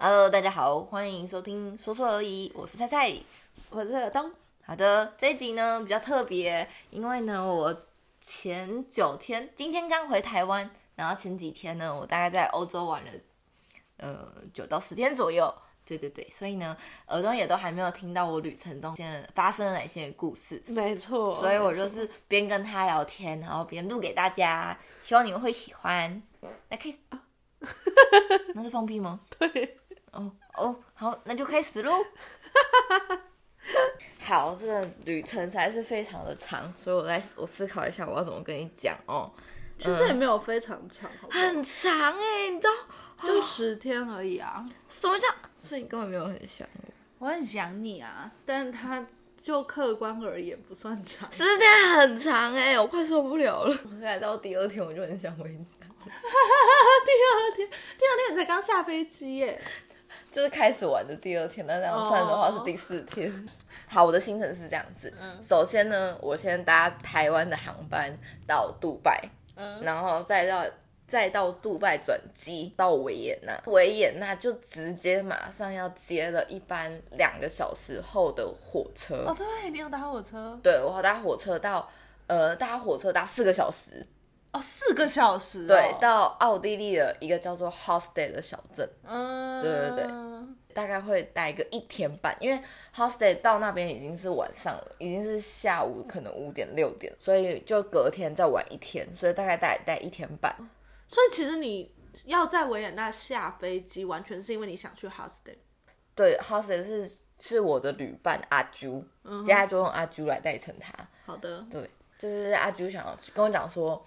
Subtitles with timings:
[0.00, 3.12] Hello，大家好，欢迎收听说说而已，我是菜菜。
[3.68, 4.30] 我是尔东，
[4.64, 7.82] 好的，这一集呢比较特别，因为呢我
[8.20, 13.10] 前九天，今天刚回台湾，然后前几天呢我大概在欧洲玩了，
[13.96, 15.52] 呃九到十天左右。
[15.84, 16.76] 对对对，所以呢，
[17.08, 26.22] 耳东也都还没有听到我旅程中间发生了哪些故事，没错，所以我就是边跟他聊天，然后边录给大家，希望你们会喜欢。
[26.68, 26.98] 那开始，
[28.54, 29.18] 那是放屁吗？
[29.38, 29.77] 对，
[30.12, 31.92] 哦哦，好，那就开始喽。
[34.20, 39.30] 好，这个旅程实在是非常的长，所以我来我思考一下我要怎么跟你讲哦。
[39.78, 43.28] 其实也没有非常长，好不好很长哎、你知道？
[43.28, 44.68] 就十天而已啊。
[44.88, 45.28] 什么叫？
[45.56, 46.80] 所以你根本没有很想我。
[47.20, 49.06] 我很想你啊，但是他
[49.36, 51.32] 就客观而言不算长。
[51.32, 53.78] 十天很长哎、我快受不了了。
[53.84, 59.62] 我来到第二天我就很想回家， 第二天，第二天你才刚下飞机耶。
[60.30, 63.48] 就是开始玩的第二天，那这样算的话是第四天。
[63.86, 65.12] 好，我的行程是这样子。
[65.42, 69.22] 首先呢，我先搭台湾的航班到杜拜，
[69.56, 70.64] 嗯然后再到
[71.06, 79.24] 再到杜拜转机到维也纳，维也纳就直接马上要接了一班两个小时后的火车。
[79.26, 81.88] 哦，对，你要搭火车对我搭火车到
[82.26, 84.06] 呃搭火车搭四个小时，
[84.52, 85.68] 哦，四个小时、哦。
[85.68, 88.88] 对，到奥地利的一个叫做 Hosted 的小镇。
[89.04, 90.06] 嗯，对对对
[90.74, 92.62] 大概会待个一天半，因为
[92.94, 100.54] hostel 到那边已经是晚上了，已经是下午可能五点六点，所以就隔天再晚一天，所以大概待待一天半。
[101.08, 101.92] 所以其实你
[102.26, 105.56] 要在维也纳下飞机，完全是因为你想去 hostel。
[106.14, 109.04] 对，hostel 是是我的旅伴阿朱，
[109.44, 110.92] 接下来就用阿朱来代称他。
[111.26, 114.00] 好的，对，就是阿朱想要跟我讲说，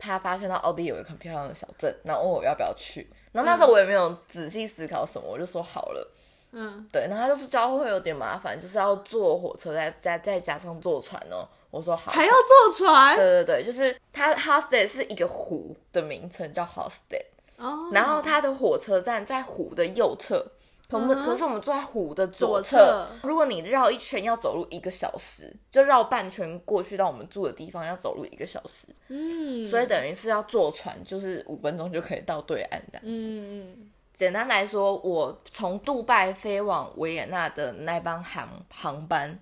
[0.00, 3.08] 他发现到奥地利有一个很漂亮的小镇，然后问我要不要去。
[3.30, 6.14] 然后那时候我也没有仔细思考什么，我就说好了。
[6.52, 11.46] 嗯，对，然后他就是交会有点麻烦，就是要坐火车再再再加上坐船哦。
[11.70, 13.14] 我说好，还要坐船。
[13.14, 17.26] 对对对，就是他 Hosted 是一个湖的名称叫 Hosted，
[17.56, 20.44] 哦，然后它的火车站在湖的右侧，
[20.90, 23.08] 可是我们坐在湖的左左侧。
[23.22, 33.10] 如果你绕一圈要走路一个小时，就绕半圈过去到我们住的地方要走路一个小时，嗯，所以等于是要坐船，就是五分钟就可以到对岸这样子。
[33.10, 39.38] 嗯，简单来说，我从杜拜飞往维也纳的那班航航班，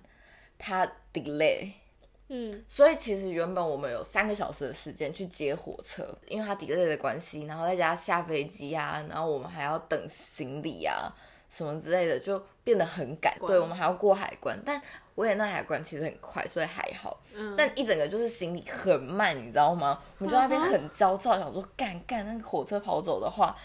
[0.57, 1.71] 它 delay，
[2.27, 11.11] 嗯，所以其实原本我们有三个小时的时间去接火车，因为它 delay 的关系，然后再加上下飞机啊，然后我们还要等行李啊
[11.49, 13.37] 什么之类的，就变得很赶。
[13.45, 14.81] 对，我们还要过海关，但
[15.15, 17.21] 维也纳海关其实很快，所以还好。
[17.35, 19.99] 嗯但一整个就是行李很慢，你知道吗？
[20.19, 23.55] 我们就在那边很焦躁，想说干干那个火车跑走的话。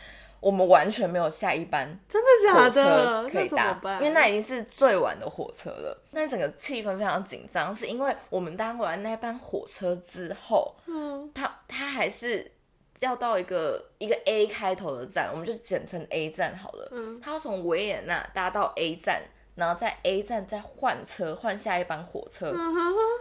[0.40, 3.26] 我们完全没有下一班真的假的？
[3.30, 3.80] 可以搭？
[3.94, 5.98] 因为那已经是最晚的火车了。
[6.10, 12.52] 那整个气氛非常紧张，是因为我们搭完那班火车之后，嗯它它还是
[13.00, 16.88] 要到一个一个 A 开头的站，我们就简称 A 站好了。
[16.92, 19.22] 嗯他要从维也纳搭到 A 站，
[19.54, 22.54] 然后在 A 站再换车换下一班火车，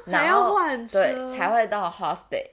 [0.06, 2.46] 然要后换车，对才会到 Hostel。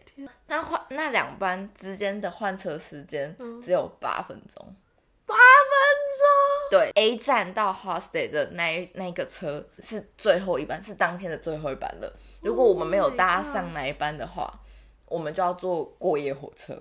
[0.47, 4.77] 那换那两班之间的换车时间嗯只有八分钟。
[5.27, 5.41] 八分
[6.19, 12.13] 钟对，A 站到 Hostel 的那一那个车是最后一班，是当天的最后一班了。
[12.43, 14.53] 如果我们没有 Oh 搭上那一班的话，
[15.07, 16.77] 我们就要坐过夜火车，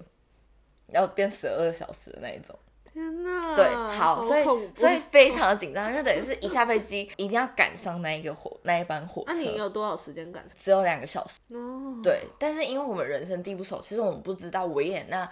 [0.91, 2.57] 要变十二小时的那一种。
[2.91, 4.43] 天哪，对，好，所以
[4.75, 10.51] 所以非常的紧张，因为等于是一下飞机一定要赶上那一个火那一班火车那、车，你有多少时间赶上？
[10.59, 11.37] 只有两个小时。
[11.55, 15.29] 哦，对，但是因为我们人生地不熟，其实我们不知道维也纳，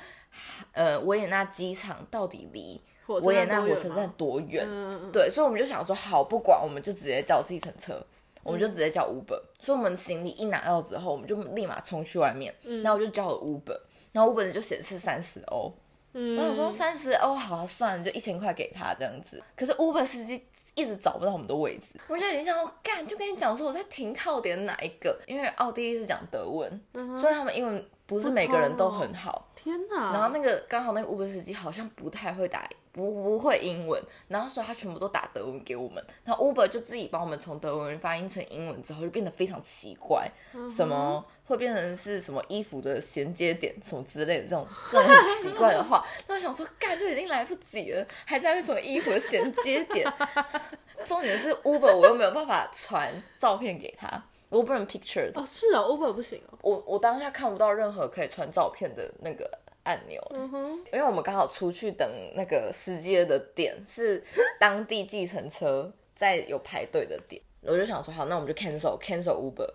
[0.72, 4.64] 呃，维也纳机场到底离维也纳火车站多远？
[4.70, 8.00] 嗯，对，所以我们就想说，好，不管，我们就直接叫计程车，
[8.44, 9.42] 我们就直接叫 Uber。
[9.60, 12.54] 所以我们行李一拿到之后，我们就立马冲去外面，
[12.84, 13.80] 然后我就叫了 Uber，
[14.18, 15.72] 然后 Uber 就显示三十欧，
[16.14, 19.40] 嗯，我想说三十欧好了，算了，就一千块给他这样子。
[19.56, 20.44] 可是 Uber 司机
[20.74, 29.48] 一直找不到我们的位置，我就已经想要，干，就跟你讲说我在停靠点哪一个，因为奥地利是讲德文，嗯所以他们英文不是每个人都很好。
[29.56, 40.30] 天哪，然后那个刚好那个 Uber 司机好像不太会打，不不会英文，然后所以他全部都打德文给我们，然后 Uber 就自己帮我们从德文发音成英文之后，就变得非常奇怪，
[40.76, 50.12] 什么会变成是什么衣服的衔接点什么之类的这种 这种很奇怪的话，那我想说干就已经来不及了，还在为什么衣服的衔接点？
[51.06, 59.50] 重点是 Uber 我又没有办法传照片给他，我不能 picture 哦，是哦，Uber 不行哦，我我当下看不到任何可以传照片的那个
[59.88, 60.22] 按钮。
[60.32, 64.22] 嗯哼，因为我们刚好出去等那个司机的点是
[64.60, 69.70] 当地计程车在有排队的点，我就想说好，那我们就 cancel cancel Uber，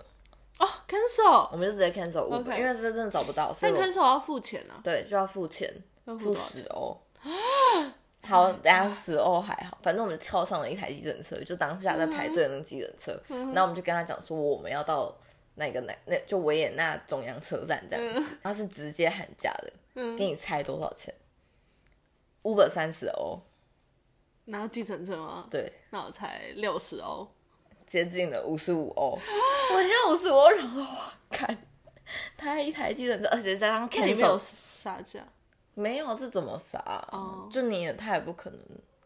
[0.59, 5.73] 哦，cancel，我们就直接 cancel Uber，、因为这真的找不到，所以我但 cancel 要付钱啊，对就要付钱，
[6.05, 6.35] 付？
[6.35, 6.97] 十欧。
[8.25, 13.21] 好，等下十欧还好，反正我们就跳上了一台计程车，就当下在排队的那个计程车，
[13.53, 15.13] 然后我们就跟他讲说我们要到
[15.57, 21.15] 那个那那就维也纳中央车站这样子，他是直接喊价的，给你猜多少钱
[22.43, 23.41] ？Uber 三十欧，
[24.47, 25.47] 然后计程车吗？
[25.51, 27.29] 对，那我才六十欧。
[27.87, 29.19] 接近了五十五欧，
[29.75, 31.65] 我听到五十五欧，然后哇，看
[32.37, 35.23] 他一台计程车，而且加上那你没有杀价？
[35.75, 36.79] 没有这怎么杀、
[37.13, 38.59] 哦就你也他也不可能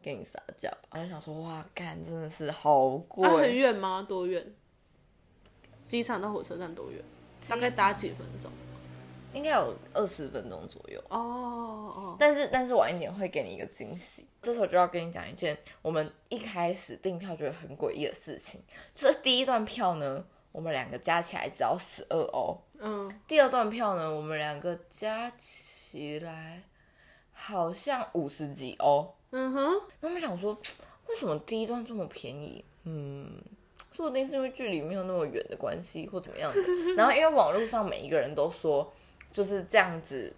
[0.02, 0.78] 给你杀价吧？
[0.90, 4.04] 我就想说，哇，干真的是好贵，啊，很远吗？
[4.08, 4.54] 多远？
[5.82, 7.02] 机场到火车站多远？
[7.48, 8.50] 大概搭几分钟？
[9.36, 10.98] 应该有二十分钟左右。
[11.10, 11.18] 哦
[11.94, 14.26] 哦，但是但是晚一点会给你一个惊喜。
[14.40, 18.60] 这时候就要跟你讲一件我们一开始订票觉得很诡异的事情，
[18.94, 26.62] 就是第一段票呢，我们两个加起来只要十二欧，嗯，第二段票呢，我们两个加起来
[27.32, 29.14] 好像五十几欧。
[29.32, 30.56] 嗯哼，那我们想说，
[31.08, 32.64] 为什么第一段这么便宜？
[32.84, 33.42] 嗯，
[33.90, 36.60] 说不定是因为距离没有那么远的关系，或怎么样的。
[36.96, 38.92] 然后因为网络上每一个人都说
[39.36, 40.34] 就是这样子，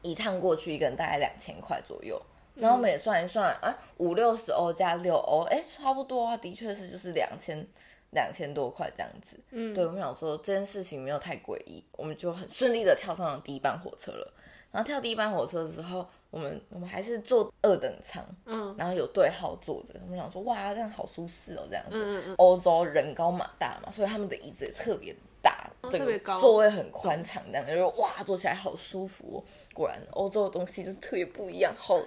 [0.00, 2.18] 一趟过去一个人大概两千块左右。
[2.54, 7.66] 然后我们也算一算，哎、五六十欧加六欧，哎，差不多啊，的确是就是两千
[8.12, 9.38] 两千多块这样子。
[9.50, 14.32] 嗯，对，我们想说这件事情没有太诡异，我们就很顺利的跳上了第一班火车了。
[14.70, 21.92] 然后跳第一班火车的时候，我们我们还是坐二等舱，嗯然后有对号坐着，我们想说哇，这样好舒适哦，这样子。
[21.92, 25.14] 嗯嗯欧洲人高马大嘛，所以他们的椅子也特别
[25.48, 29.44] 大，整个座位很宽敞，这样就是哇，坐起来好舒服、哦。
[29.72, 31.98] 果然，欧洲的东西就是特别不一样，好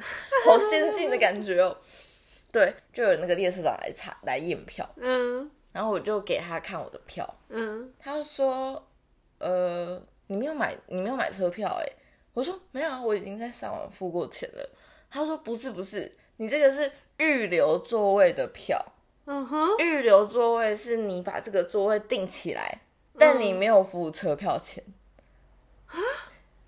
[0.46, 1.76] 好先进的感觉哦。
[2.52, 5.50] 对，就有那个列车长来查来验票，嗯。
[5.72, 8.86] 然后我就给他看我的票，嗯，他就说，
[9.38, 11.88] 呃，你没有买，你没有买车票哎、
[12.34, 14.70] 我说没有啊，我已经在上网付过钱了。
[15.10, 18.86] 他说不是不是，你这个是预留座位的票，
[19.26, 22.82] 嗯哼，预留座位是你把这个座位订起来，
[23.22, 24.84] 但你没有付车票钱。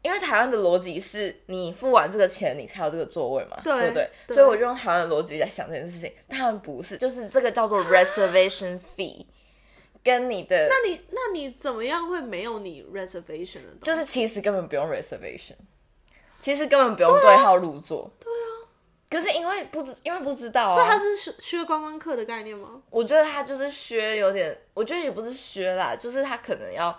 [0.02, 4.10] 因为台湾的逻辑是你付完这个钱，你才有这个座位嘛，对不对？
[4.28, 9.26] 对所以我就用台湾的逻辑在想这件事情，但他们不是，就是这个叫做 reservation fee，
[10.04, 13.76] 跟你的那你那你怎么样会没有你 reservation 的？
[13.82, 15.56] 就是其实根本不用 reservation，
[16.38, 18.12] 其实根本不用对号入座。
[18.20, 18.53] 对啊。
[19.14, 22.82] 可是因为不知，因为不知道啊，所以他是削削观光客的概念吗？
[22.90, 26.98] 我觉得他就是削有点，我觉得也不是削啦，就是他可能要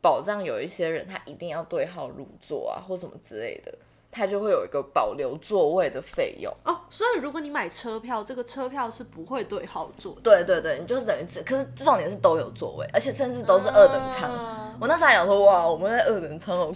[0.00, 3.74] 保障有一些人他一定要对号入座啊，或什么之类的，
[4.12, 6.54] 他就会有一个保留座位的费用。
[6.64, 10.20] 哦，所以如果你买车票，这个车票是不会对号座的。
[10.22, 14.30] 对对对，你就是等于只，可是重点是都有座位，而且甚至都是二等舱。
[14.30, 16.72] 啊我那时候还想说，哇，我们在二等舱好酷！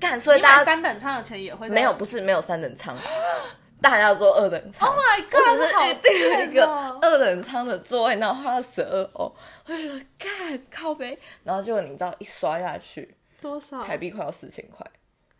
[0.00, 2.96] 干，所以大家三等舱的钱也会在没有，不是没有三等舱，
[3.82, 4.88] 大家坐二等舱。
[4.88, 5.56] Oh my 我！
[5.56, 6.66] 只是好预定了一个
[7.02, 9.34] 二等舱的座位，然后花了十二欧，
[9.66, 14.86] 我就觉得干靠背，然后结果你知道一刷下去，多少台币快要四千块，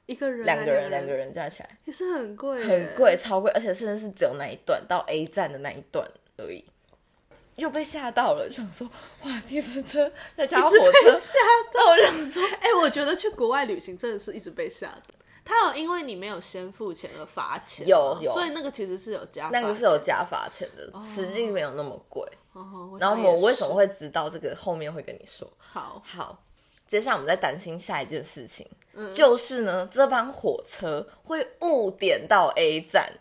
[0.06, 0.44] 一个人？
[0.44, 6.06] 两个人两两个人加起来也是很贵，很贵，超贵，而且甚至是只有那一段到 A 站的那一段
[6.36, 6.64] 而已。
[7.56, 8.90] 又被吓到了，就想说
[9.24, 11.38] 哇，计程车再加火一直被车，吓
[11.72, 15.14] 到我想说，哎、我觉得去国外旅行真的是一直被吓的。
[15.44, 19.98] 他有因为你没有先付钱而罚钱，有有所以那个其实是有加，那个是有。
[20.02, 22.26] 加罚钱的，实际没有那么贵。
[22.54, 25.48] 哦、然后我为什么会知道这个，后面会跟你说。
[25.58, 26.02] 好？
[26.04, 26.42] 好，
[26.88, 33.12] 接下来我们在担心下一件事情，嗯就是呢，这班火车会误点到 A 站。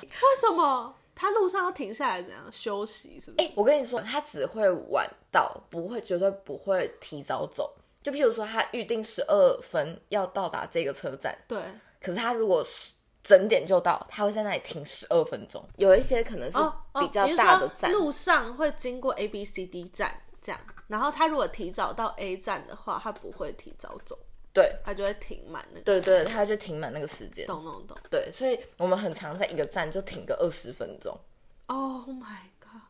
[0.00, 3.20] 为什么他路上要停下来怎样休息？
[3.20, 3.46] 是不是？
[3.46, 7.74] 哎、我跟你说，他只会晚到，不会，绝对不会提早走。
[8.02, 11.60] 就譬如说，他预定十二分要到达这个车站，对，
[12.00, 15.62] 可是他如果是整点就到，他会在那里停十二分钟。
[15.76, 16.58] 有一些可能是
[16.98, 24.18] 比较大的站，路上会经过 A、B、C、D 站这样，然后他如果提早到 A 站的话，他不会提早走，
[24.52, 25.84] 对他就会停满那个。
[25.84, 27.46] 对对，他就停满那个时间。
[27.46, 27.96] 懂懂懂。
[28.08, 31.18] 对，所以我们很常在一个站就停个二十分钟。
[31.66, 32.38] Oh my！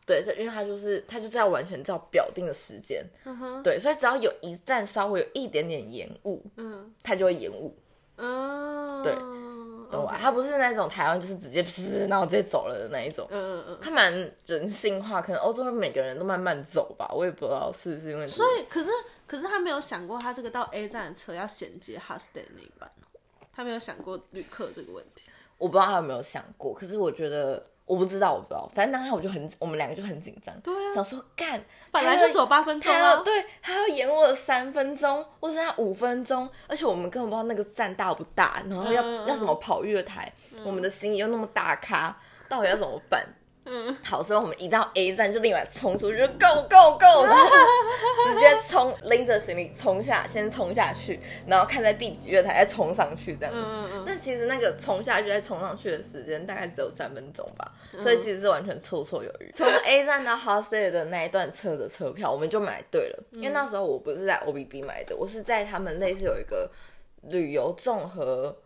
[0.09, 7.77] 对，因为他就是他就是要完全照表定的时间，嗯，对，所以只要有一站稍微有一点点延误，嗯他就会延误，
[8.17, 10.17] 嗯，对懂懂吧？
[10.19, 13.79] 他不是那种台湾就是直接噗，然后直接走了的那一种，嗯嗯嗯。
[13.81, 14.11] 他蛮
[14.45, 18.89] 人性化，可能欧洲的每个人都慢慢走吧，我也不知道是不是因为这个，所以，可是
[19.27, 23.05] 可是他没有想过，他这个到 A 站的车要衔接 Huston 那一班哦
[23.51, 25.23] 他没有想过旅客这个问题。
[25.57, 28.71] 我不知道他有没有想过，可是我觉得我不知道，我不知道。
[28.75, 31.59] 反正当时我就很，我们两个就很紧张，对啊想说干，
[31.91, 40.31] 本来就只有八分钟啊，他要对他要延我三分钟，或者他五分钟，而且我们根本不知道那个站大不大，然后要、要什么跑月台，
[40.63, 42.15] 我们的行李又那么大咖，
[42.47, 43.25] 到底要怎么办？
[43.71, 47.49] 嗯，好，所以我们一到 A 站就立马冲出去就，Go Go Go，然后
[48.25, 53.61] 直接冲拎着行李冲下，先冲下去，然后看在第几月台再冲上去这样子。
[53.63, 58.01] 嗯嗯但其实那个冲下去再冲上去的时间大概只有三分钟吧，嗯。
[58.01, 59.51] 所以其实是完全绰绰有余。
[59.53, 66.71] 从 A 站到 Hostel 的那一段车的车票，我们就买对了，因为那时候我不是在 OBB 买的，我是在他们类似有一个
[67.21, 68.57] 旅游综合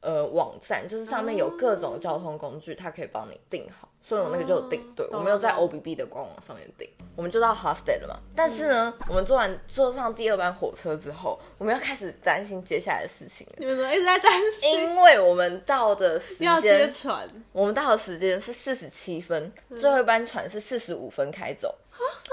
[0.00, 8.20] 呃网站，就是上面有各种交通工具，它可以帮你订好，所以我那个就有订对，我没有在 OBB 的官网上面订，我们就到 Hostel 了嘛。
[8.34, 13.54] 但是呢，我们坐完坐上第二班火车之后，我们要开始担心接下来的事情了。
[13.58, 14.72] 你们怎么一直在担心？
[14.72, 17.28] 因为我们到的时要接间，船？
[17.52, 19.76] 我们到的时间是四十七分，嗯。
[19.76, 21.74] 最后一班船是四十五分开走，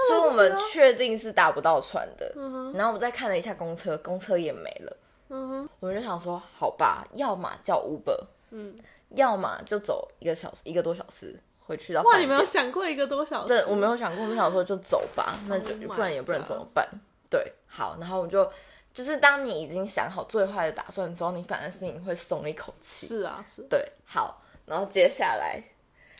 [0.08, 2.32] 所以我们确定是打不到船的。
[2.74, 4.96] 然后我们再看了一下公车，公车也没了，
[5.28, 8.18] 嗯，我们就想说，好吧，要么叫 Uber，
[8.50, 8.78] 嗯，
[9.10, 13.48] 要么就走一个小时，一个多小时回去到哇，你没有想过一个多小时？
[13.48, 16.88] 对，我没有想过，我们想说就走吧，那就 Oh 不然也不能怎么办？
[17.28, 18.48] 对，好，然后我们就
[18.94, 23.06] 就是当你已经想好最坏的打算之后，你反而心里会松一口气。
[23.06, 23.62] 是啊，是。
[23.68, 25.60] 对，好，然后接下来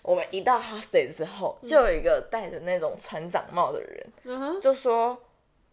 [0.02, 5.16] 我们一到 hostel 之后，就有一个戴着那种船长帽的人，就说，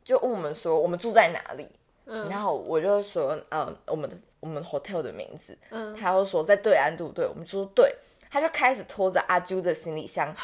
[0.03, 1.67] 就问我们说我们住在哪里，
[2.05, 7.27] 嗯然后我就说，呃，我们的我们 hotel 的名字，嗯，他又说在对岸，对不对？
[7.27, 7.95] 我们就说对，
[8.33, 10.35] 他就开始拖着阿朱的行李箱，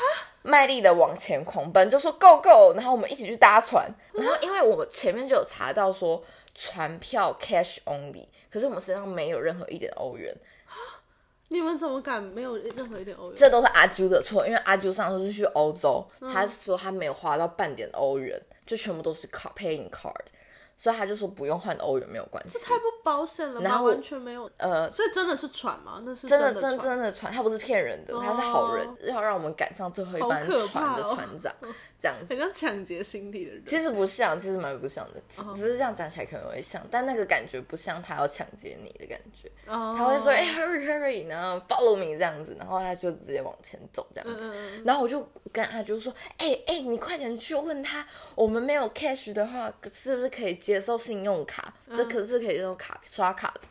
[0.43, 3.91] 卖力的往前狂奔，就说 go go，然后我们一起去搭船。
[4.13, 10.31] 然后因为我们前面就有查到说船票 cash only，可是我们身上没有任何一点欧元，
[11.48, 13.34] 你们怎么敢没有任何一点欧元？
[13.36, 16.31] 这都是阿朱的错，因为阿朱上次是去欧洲，嗯。
[16.31, 20.13] 他说他没有花到半点欧元，就全部都是 card paying card，
[20.79, 22.57] 所以他就说不用换欧元没有关系。
[22.57, 23.69] 这太不保险了吧？
[23.69, 24.50] 然后完全没有。
[24.55, 26.01] 呃，所以真的是船吗？
[26.05, 26.77] 那是真的真的。
[26.79, 31.53] 真的船，他不是骗人的，他是好人，要让我们赶上最后一班船的船长，
[32.00, 32.39] 这样子很。
[32.39, 33.63] 像抢劫心理的人。
[33.65, 39.51] 其实不像，其实蛮不像的，只哦只是这样讲起来可能会像，但那个感觉不像他要抢劫你的感觉。
[39.67, 44.51] 哦他会说：“哎、hurry，然后 follow me 这样子，然后他就直接往前走这样子。
[44.86, 51.73] 然后我就跟阿就说：“哎、哎、你快点去问他，我们没有 cash 的话，是不是可以接受信用卡？
[51.97, 53.61] 这可是可以接受卡刷卡的。”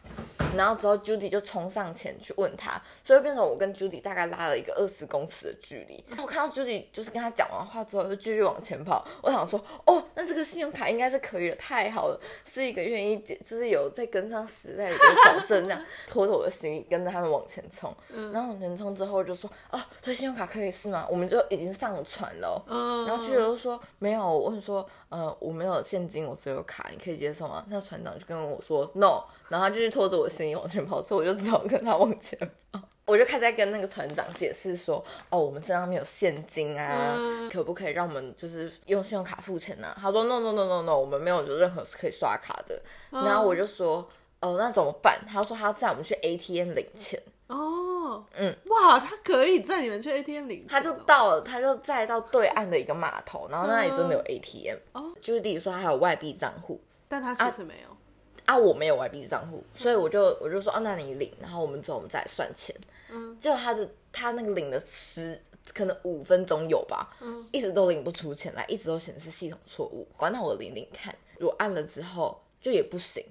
[0.58, 6.04] 然后之后 Judy 就冲上前去问他，所以变成我跟 Judy 大概拉了一个二十公尺的距离。
[6.08, 17.94] 然后我看到 Judy 就是跟他讲完话之后就继续往前跑，我想说：“哦，那这个信用卡应该是可以的，太好了，是一个愿意解，就是有在跟上时代的一个小镇这样， 拖着我的行李跟着他们往前冲。
[18.32, 22.58] 然后往前冲之后就说：“哦，这信用卡可以是吗？”我们就已经上船了哦。
[22.68, 27.64] 嗯，然后巨流就说没有，我问说，呃，我没有现金，我只有卡，你可以接受吗？
[27.68, 32.38] 那船长就跟我说 no，然后他继续拖着我的行李往前跑，所以我就只好跟他往前
[32.72, 32.80] 跑。
[33.06, 42.78] 我就开始在跟那个船长解释说，哦，我们身上没有现金啊，嗯可不可以让我们就是用信用卡付钱呢、他说 no no no no no，我们没有就任何是可以刷卡的。
[43.10, 44.06] 然后我就说，
[44.40, 45.18] 哦、那怎么办？
[45.26, 47.18] 他说他要载我们去 ATM 领钱。
[47.46, 56.78] 哦，嗯，哇，他可以载你们去 ATM 领他就到了，他就载到对岸的一个码头，然后那里真的有 ATM，、哦就是例如说他有外币账户
[57.08, 57.88] 但他其实没有。
[57.88, 57.96] 啊，
[58.56, 62.74] 我没有外币账户，所以我就我就说啊，那你领，然后我们之后我们再来算钱。
[63.10, 65.38] 嗯，就他的他那个领的十
[65.74, 70.06] 可能五分钟有吧，嗯，一直都领不出钱来，一直都显示系统错误。
[70.18, 73.24] 完，那我领领看，如果按了之后就也不行。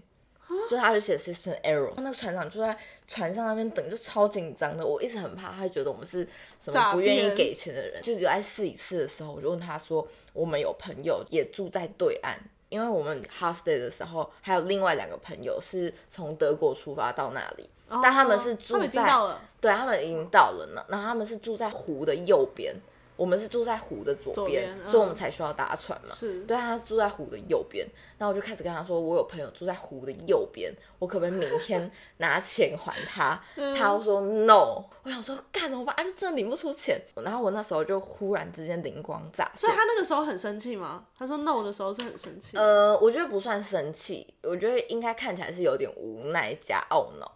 [0.69, 4.85] 就他就写 system error，那个船长就在船上那边等，就超紧张的。
[4.85, 6.25] 我一直很怕，他觉得我们是
[6.57, 8.01] 什么不愿意给钱的人。
[8.01, 17.69] 就只有在试一次的时候，我就问他说，我们有朋友也住在对岸，因为我们 hostel 的时候还有另外两个朋友是从德国出发到那里，
[18.03, 19.41] 但他们是住在到了。
[19.59, 22.75] 对他们已经到了呢，然后他们是住在湖的右边，
[23.17, 26.13] 我们是住在湖的左边，左嗯所以我们才需要搭船嘛。
[26.13, 27.85] 是对，他是住在湖的右边，
[28.17, 33.41] 然后我就开始跟他说，我有朋友住在湖的右边，我可不可以明天拿钱还他？
[33.57, 35.93] 嗯他又说 no，我想说干怎么办？
[35.95, 37.01] 啊，就真的领不出钱。
[37.23, 41.05] 然后我那时候就忽然之间灵光乍现所以，他那个时候很生气吗？
[41.17, 42.55] 他说 no 的时候是很生气。
[42.55, 47.31] 呃，我觉得不算生气，我觉得应该看起来是有点无奈加懊恼。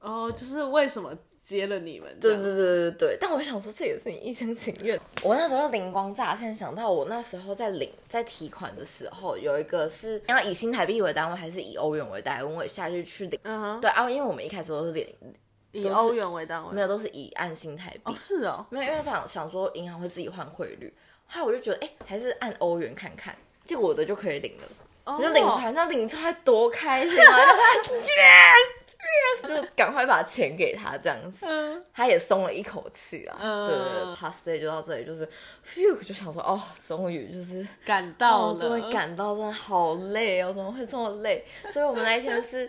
[0.00, 1.12] 哦，就是为什么
[1.46, 2.08] 接了你们。
[2.20, 4.98] 对对对对对，但我想说，这也是你一厢情愿。
[5.22, 12.56] 我那时候灵光乍现，想到我那时候在领在提款的时候，有一个是要以新台币为单位，还是以欧元为单位？
[12.56, 13.38] 我下去去领。
[13.44, 15.06] 嗯哼，对啊，因为我们一开始都是领，
[15.70, 16.72] 以欧元为单位。
[16.74, 18.00] 没有都是以按新台币。
[18.04, 20.92] 哦，是哦，没有，因为想想说银行会自己换汇率，
[21.28, 24.68] 后来我就觉得，哎、还是按欧元看看，结果我的就可以领了。
[25.04, 27.38] 我我就领出来，那领出来多开心啊！
[27.86, 28.85] yes，
[29.42, 33.36] 就赶快把钱给他这样子，嗯，他也松了一口气啊。
[33.40, 35.26] 嗯对对对，past day 就到这里，就是
[35.64, 41.44] phew，就想说哦，终于就是赶到了，终了，于赶到，真的好累哦，怎么会这么累？
[41.70, 42.68] 所以我们那一天是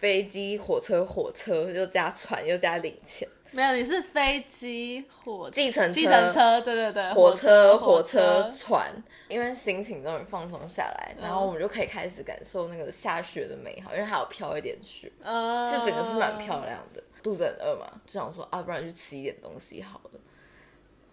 [0.00, 3.28] 飞机、火车、火车，又加船，又加领钱。
[3.50, 8.92] 没有，你是飞机、火计程车计程车，对对对，火车、火火车、船，
[9.28, 17.02] 因为心情终于放松下来，然嗯后我们就可以开始感受那个下雪的美好，因为还有飘一点雪，嗯，是整个是蛮漂亮的。
[17.22, 20.20] 肚子很饿嘛，就想说啊，不然去吃一点东西好了。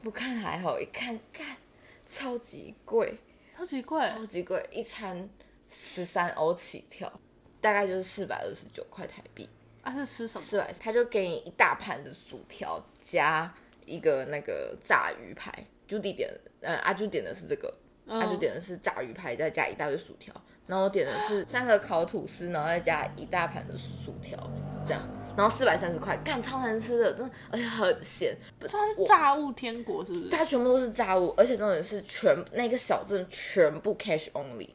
[0.03, 1.57] 不看还好，一看看
[2.05, 3.17] 超级贵，
[3.57, 5.27] 超级贵，超级贵，一餐
[5.69, 7.11] 十三欧起跳，
[7.59, 9.49] 大概就是四百二十九块台币。
[9.85, 10.43] 啊是吃什么？
[10.43, 13.53] 四百，他就给你一大盘的薯条加
[13.85, 15.51] 一个那个炸鱼排。
[15.87, 16.27] Judy 点，
[16.61, 17.71] 呃，阿朱点的是这个，
[18.07, 20.33] 阿朱点的是炸鱼排，再加一大堆薯条。
[20.65, 24.35] 然后我点的是 三个烤吐司，然后再加一大盘的薯条，
[24.83, 25.01] 这样，
[25.37, 28.35] 然后四百三十块，干超难吃的，真的，而且很咸。
[28.57, 30.29] 不它是炸物天国是不是？
[30.29, 34.69] 它全部都是炸物，而且重点是全那个小镇全部 cash only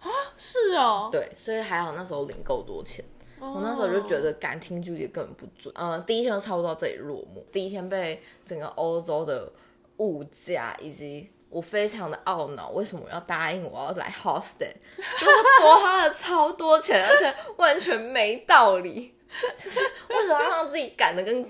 [0.00, 0.08] 啊。
[0.38, 3.04] 是哦，对，所以还好那时候领够多钱。
[3.40, 5.72] 我那时候就觉得感听距离根本不准。
[5.76, 7.44] 呃，第一天就差不多到这里落幕。
[7.52, 9.50] 第一天被整个欧洲的
[9.98, 19.14] 物价以及我非常的懊恼，为什么要答应我要来 hostel，就是多花了超多钱，而且完全没道理。
[19.62, 21.46] 就是为什么要让自己赶的跟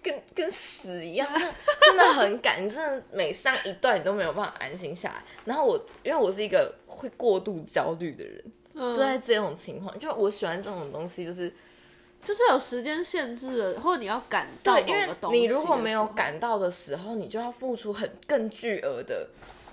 [0.00, 1.28] 跟跟屎一样？
[1.34, 5.22] 真真的很赶，你真的每上一段你都没有办法安心下来。
[5.44, 8.44] 然后我因为我是一个会过度焦虑的人，
[8.80, 11.52] 嗯就在这种情况，就我喜欢这种东西，就是
[12.22, 19.26] 就是有时间限制的，或者你要赶到，因为某个东西你如果没有赶到的时候，你就要付出很更巨额的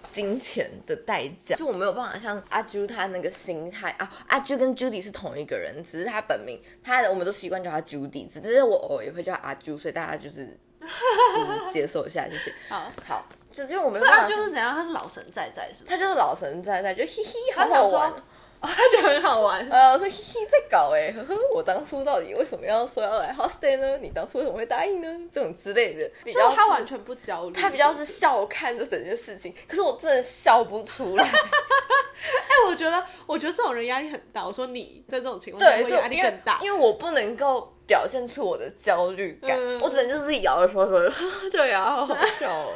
[0.09, 1.55] 金钱的代价。
[1.55, 12.53] 就我没有办法像阿朱他那个心态啊，阿朱跟 Judy 是同一个人，只是他本名，他我们都习惯叫他 Judy，只是我偶尔也会叫阿朱，所以大家就是就是接受一下，谢谢。
[12.69, 14.73] 好，好，就就我们所以他办法就是怎样？
[14.73, 15.83] 他是老神在在，是？
[15.83, 18.13] 他就是老神在在，就嘿嘿，好他想说好玩。
[18.61, 19.67] 哦， 他觉得很好玩。
[19.69, 23.97] 呃，我说嘿嘿在搞哎、呵呵，我当初到底为什么要说要来 hostel 呢？
[23.97, 25.07] 你当初为什么会答应呢？
[25.31, 28.05] 这种之类的，比就较他完全不焦虑，他比较是。
[28.15, 31.23] 笑看这整件事情，可是我真的笑不出来。
[31.27, 34.45] 哎，我觉得，我觉得这种人压力很大。
[34.45, 36.59] 我说你在这种情况下对，会压力更大。
[36.63, 41.11] 因为我不能够表现出我的焦虑感，嗯我只能就是摇着说说，
[41.51, 42.73] 对啊，好好笑哦，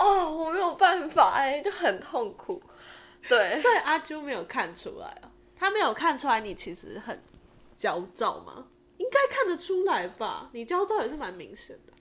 [0.00, 2.60] 哦，我没有办法哎、就很痛苦。
[3.28, 7.20] 对，所以阿朱没有看出来啊，他没有看出来你其实很
[7.76, 8.66] 焦躁吗？
[8.98, 10.48] 应该看得出来吧？
[10.52, 11.92] 你焦躁也是蛮明显的。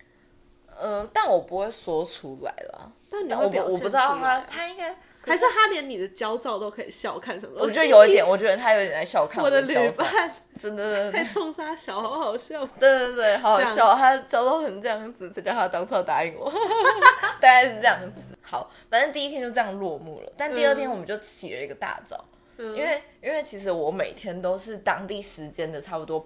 [0.77, 2.91] 呃、但我不会说出来啦。
[3.09, 7.61] 但你会表现我不知道他出来啊他应该，还是他连你的焦躁都可以笑看什么？
[7.61, 12.65] 我觉得有一点，我觉得他有点在笑看我的旅伴真的真的在冲杀小，好好笑。
[12.79, 16.51] 对对对，好好笑，他焦躁成这样子，谁叫他当初要答应我？
[17.41, 18.37] 大概是这样子。
[18.41, 20.91] 好，反正第一天就这样落幕了，但第二天嗯。
[20.91, 22.23] 我们就起了一个大早，
[22.57, 22.75] 嗯。
[22.75, 26.25] 因为因为其实我每天都是当地时间的差不多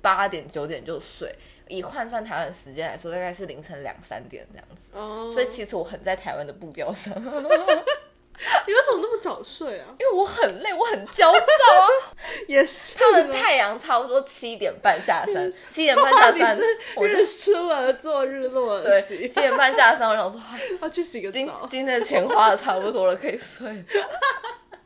[0.00, 1.32] 八点九点就睡，
[1.68, 7.32] 以换算台湾时间来说，大概是凌晨两三点这样子，哦，所以其实我很在台湾的步调上，因
[8.66, 9.86] 你为什么那么早睡啊？
[10.00, 11.88] 因为我很累，我很焦躁啊。
[12.48, 16.62] 也是，他们太阳差不多七点半下山，七点半下山， 是
[16.96, 19.28] 我就日出而作，日落而对七。
[19.28, 20.40] 点半下山，我想说。
[20.40, 21.66] 啊要去洗个澡。
[21.70, 23.84] 今天的钱花的差不多了，可以睡。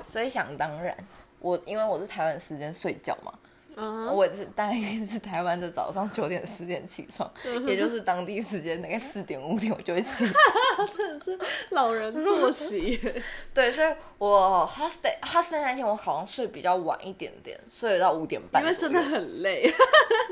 [0.07, 0.97] 所以想当然，
[1.39, 3.33] 我因为我是台湾时间睡觉嘛，
[3.79, 7.31] 嗯，我也是大概是台湾的早上九点十点起床，
[7.67, 10.27] 也就是当地时间大概四点五点我就会起。
[10.97, 11.39] 真的是
[11.71, 12.99] 老人作息。
[13.53, 19.71] 对，所以我 hostel hostel 那天我好像睡比较晚一点点，睡到五点半，因为真的很累。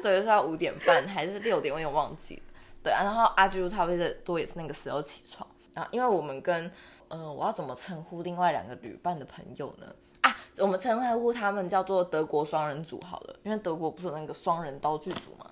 [0.03, 2.43] 对，睡到五点半还是六点，我有点忘记了。
[2.83, 3.93] 对啊，然后阿朱差不
[4.25, 5.47] 多也是那个时候起床。
[5.75, 6.71] 然后因为我们跟
[7.09, 9.87] 呃，我要怎么称呼另外两个旅伴的朋友呢？
[10.25, 15.51] 啊，我们称呼他们叫做德国双人组好了，因为德国不是有那个双人刀具组嘛，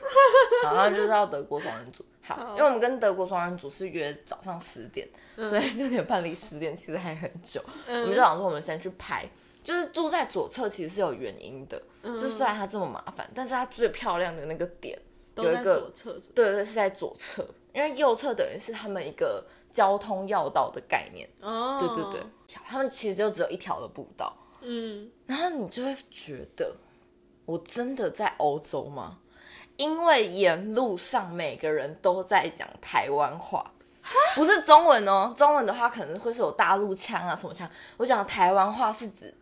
[0.64, 2.04] 好然后就叫德国双人组。
[2.22, 7.62] 好，因为我们跟德国双人组是约早上十点，所以六点半离十点其实还很久。
[7.86, 9.24] 我们就想说，我们先去拍，
[9.62, 14.98] 就是住在左侧其实是有原因的，就是虽然它这么麻烦，但是它最漂亮的那个点
[15.36, 15.92] 有一个
[16.34, 21.28] 对对是在左侧，因为右侧等于是他们一个交通要道的概念。
[21.42, 22.22] 哦，对对对，
[22.66, 26.74] 他们其实就只有一条的步道，嗯，然后你就会觉得，
[27.44, 29.18] 我真的在欧洲吗？
[29.76, 33.70] 因为沿路上每个人都在讲台湾话，
[34.34, 35.34] 不是中文哦。
[35.36, 39.34] 中文的话可能会是有大陆腔啊什么腔，我讲的台湾话是指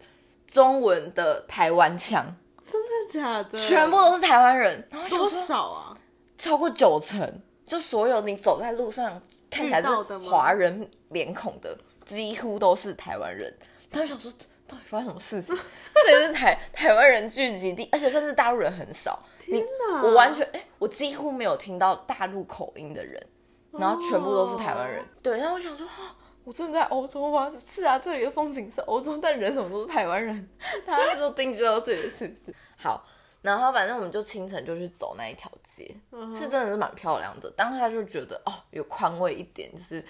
[0.45, 2.27] 中文的台湾腔，
[2.69, 3.61] 真的假的？
[3.61, 4.85] 全部都是台湾人。
[4.91, 5.97] 然后多少啊？
[6.37, 13.53] 超过九成，就所有你走在路上看起来是华人脸孔的，几乎都是台湾人。
[13.91, 14.31] 他就想说，
[14.67, 15.57] 到底发生什么事情？
[16.07, 19.19] 这里是台台湾人聚集地，而且甚至大陆人很少。
[19.47, 20.03] 你天哪！
[20.03, 23.25] 我完全哎、我几乎没有听到大陆口音的人，
[23.73, 25.03] 然后全部都是台湾人。
[25.03, 27.51] 哦对，然后我想说，啊 我真的在欧洲吗？
[27.59, 30.49] 是啊，这里的风景是欧洲，但人什么都是台湾人，
[30.85, 32.55] 大家都定居到这里，是不是？
[32.77, 33.07] 好，
[33.45, 37.51] 然后反正我们就清晨就去走那一条街，嗯是真的是蛮漂亮的。
[37.51, 40.03] 当下就觉得哦，有宽慰一点，就是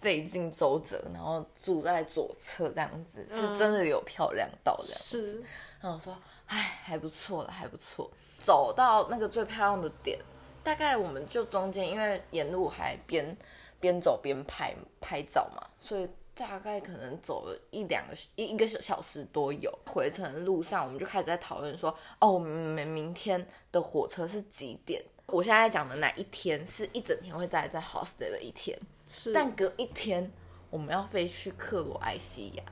[0.00, 5.32] 费尽周折，然后住在左侧这样子，是真的有漂亮到这样子。
[5.32, 5.42] 是
[5.80, 8.08] 然后我说，哎，还不错了，还不错。
[8.38, 10.16] 走到那个最漂亮的点，
[10.62, 13.36] 大概我们就中间，因为沿路还边
[13.80, 19.72] 边走边拍拍照嘛，所以大概可能走了一两个一一个小时多有。
[19.86, 25.02] 回程的路上，我们就开始在讨论说，哦，我们明天的火车是几点？
[25.26, 28.78] 我现在讲的哪一天是一整天会待在 hostel 的一天，
[29.10, 30.30] 是，但隔一天
[30.70, 32.62] 我们要飞去克罗埃西亚，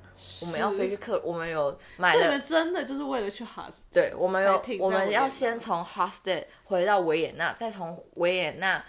[0.43, 3.93] 我们要飞去克，我们有买了真的就是为了去 hostel，？
[3.93, 8.85] 对，我们有我们要先从 Hostel 回到维也纳，再从维也纳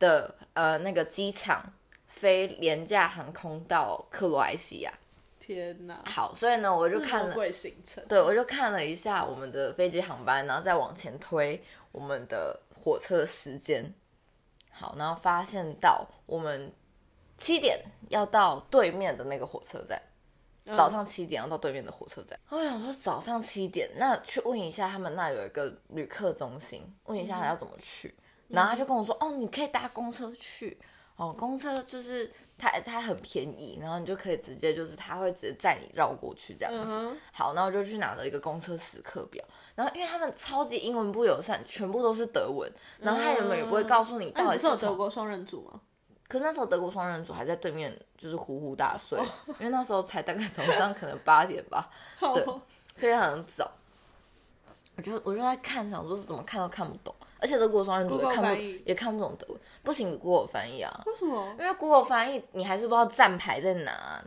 [0.00, 1.72] 的呃那个机场
[2.14, 4.92] 飞廉价航空到克罗埃西亚。
[5.40, 6.00] 天哪！
[6.06, 7.34] 好，所以呢，我就看了，
[8.08, 13.92] 对我就看了一下我们的飞机航班，然后再往前推我们的火车的时间。
[14.70, 16.72] 好，然后发现到我们
[17.36, 20.00] 七点要到对面的那个火车站。
[20.66, 22.40] 嗯早上七点要到对面的火车站。
[22.48, 28.14] 我想说早上七点，那去问一下他们那有一个旅客中心，问一下他要怎么去。
[28.48, 30.78] 然后他就跟我说，哦，你可以搭公车去。
[31.16, 37.16] 哦，公车就是它它很便宜，然后你就可以直接就是它会直接载你绕过去这样子。
[37.32, 39.44] 好，然后我就去拿了一个公车时刻表，
[39.76, 42.68] 然后因为他们超级英文不友善，全部都是德文，
[43.00, 45.80] 然后他原本也不会告诉你到底是德国双人组吗？
[46.26, 49.26] 可是那时候德国双人组还在对面，就是呼呼大睡，哦
[49.60, 51.88] 因为那时候才大概早上可能八点吧，
[52.34, 52.44] 对，
[52.96, 53.70] 非常早。
[54.96, 57.14] 我就我就在看，想说是怎么看都看不懂，
[57.44, 61.54] 而且德国双人组也 Google 看不也看不懂德文，不行，Google 翻译啊，为什么？
[61.58, 64.24] 因为 Google 翻译你还是不知道站牌在哪，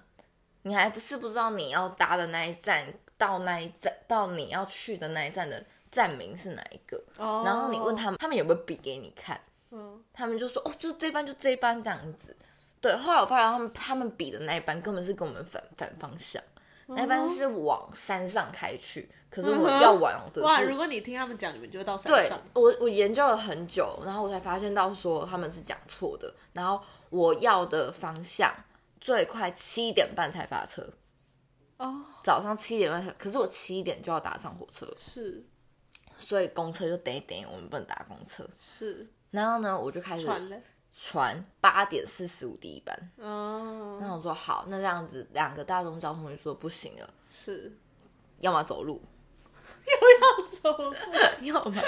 [0.62, 9.42] 你还不是不知道你要搭的那一站到那一站到你要去的那一站的站名是哪一个，哦然后你问他们，他们有没有比给你看？
[9.72, 12.38] 嗯，他们就说哦，就是这班就这一班这样子。
[12.80, 16.40] 对，后来我发现他们他们比的那一班根本是跟我们反反方向，
[16.88, 20.62] 那一班是往山上开去，可是我要玩的哇！
[20.62, 22.42] 如果你听他们讲，你们就会到山上对上。
[22.54, 28.54] 我我研究了很久，然后我才发现到说他们是讲错的，然后我要的方向
[29.02, 30.88] 最快七点半才发车，
[31.78, 35.44] 哦，早上七点半才，可是我七点就要搭上火车，是
[36.18, 38.48] 所以公车就等一等，我们不能搭公车。
[38.58, 40.26] 是，然后呢，我就开始
[41.00, 41.44] 传嘞。
[41.44, 47.72] 传八点四十五第一班，嗯，那我说好，那这样子两个大众交通就说不行了，是
[48.40, 49.02] 要么走路，
[49.86, 50.96] 又要走路。
[51.46, 51.84] 要么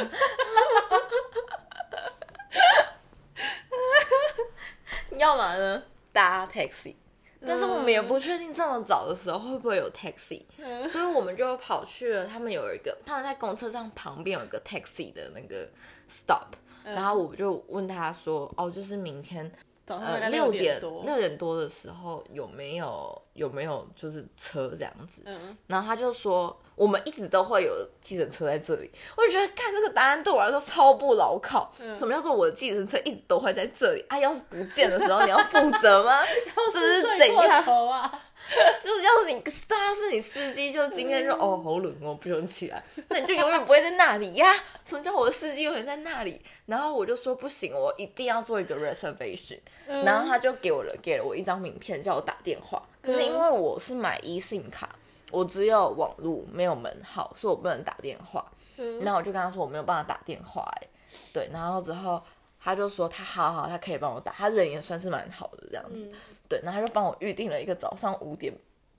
[5.17, 6.95] 要么呢搭 taxi。
[7.41, 10.43] 但是我们也不确定这么早的时候会不会有 taxi，、
[10.91, 12.27] 所以我们就跑去了。
[12.27, 15.65] 他们有一个，他们在公车站旁边有一个 taxi 的那个
[16.09, 16.47] stop，、
[16.83, 21.03] 然后我就问他说：“哦，就是明天呃早上六点点多。
[21.03, 28.91] 六点多的时候有没有有没有就是车这样子？”嗯，然后他就说，我们一直都会有计程车在这里。
[29.17, 31.71] 我就觉得，看这个答案对我来说超不牢靠。
[31.79, 34.05] 嗯什么叫做我的计程车一直都会在这里？
[34.09, 36.21] 啊，要是不见的时候，你要负责吗？
[36.71, 37.87] 这是睡过怎样？
[37.89, 38.21] 啊？
[38.83, 44.53] 就是要是你，要是你司机，就是今天就哦好冷哦，不用起来， 那你就永远不会在那里呀。
[44.85, 46.41] 什么叫我的司机永远在那里？
[46.65, 49.59] 然后我就说不行，我一定要做一个 reservation。
[49.87, 52.81] 然后他就给我了给了我一张名片，叫我打电话。
[53.01, 54.89] 可是因为我是买 eSIM 卡，
[55.31, 58.45] 我只有网路没有门号，所以我不能打电话。
[58.77, 60.87] 嗯然后我就跟他说我没有办法打电话、哎，
[61.33, 62.21] 对，然后之后
[62.61, 66.09] 他就说他好好，他可以帮我打，他人也算是蛮好的这样子，
[66.49, 68.51] 对，然后他就帮我预定了一个早上五点，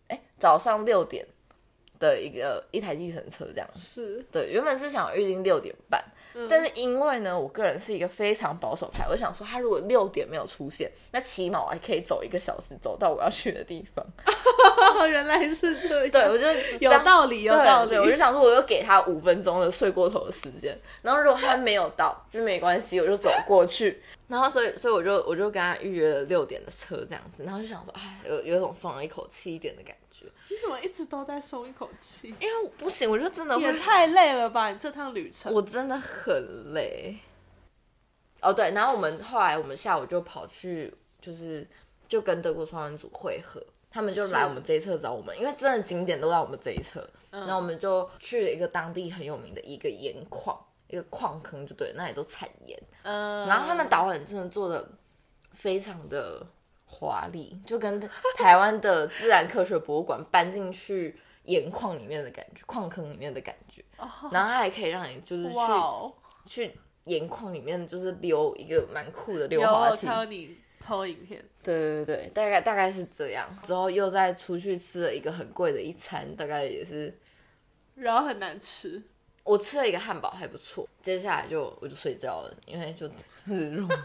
[0.09, 1.27] 哎，早上六点
[1.99, 3.69] 的一个一台计程车这样。
[3.77, 6.03] 是对，原本是想预定六点半，
[6.49, 14.07] 但是因为呢，我个人是一个非常保守派，我想说他如果六点没有出现，那起码我还可以走一个小时走到我要去的地方。
[15.11, 16.47] 原来是这样，对，我就
[16.79, 17.97] 有道理，有道理。
[17.97, 24.01] 我就想说，我就给他五分钟的睡过头的时间，然后如果他没有到，就没关系，我就走过去。
[24.31, 30.25] 然后所以，所以我就我就跟他预约了六点的车这样子，然后就想说，哎，有有种松了一口气一点的感觉。
[30.49, 32.29] 你怎么一直都在松一口气？
[32.41, 34.71] 因为不行，我就真的也太累了吧！
[34.71, 37.17] 你这趟旅程，我真的很累。
[38.41, 41.67] 哦，对，然后我们后来我们下午就跑去，就是
[42.09, 43.61] 就跟德国双人组会合。
[43.91, 47.05] 他们就来我们这一侧找我们，因为真的景点都在我们这一侧。
[47.33, 50.57] 然后我们就去了一个当地很有名的一个盐矿，
[50.91, 52.79] 一个矿坑，就对，那里都产盐。
[53.03, 53.47] 嗯。
[53.47, 54.87] 然后他们导演真的做的
[55.53, 56.47] 非常的
[56.85, 58.01] 华丽，就跟
[58.37, 63.85] 台湾的自然科学博物馆搬进去盐矿里面的感觉，矿坑里面的感觉。
[64.31, 65.55] 然后它还可以让你就是去
[66.47, 70.59] 去盐矿里面，就是溜一个蛮酷的溜滑梯。
[70.83, 73.47] 偷影片，对对对，大概大概是这样。
[73.63, 77.17] 之后又再出去吃了一个很贵的一餐，大概也是，
[77.95, 79.01] 然后很难吃。
[79.51, 80.87] 我吃了一个汉堡，还不错。
[81.03, 83.11] 接下来就我就睡觉了，因为就
[83.47, 83.89] 日落。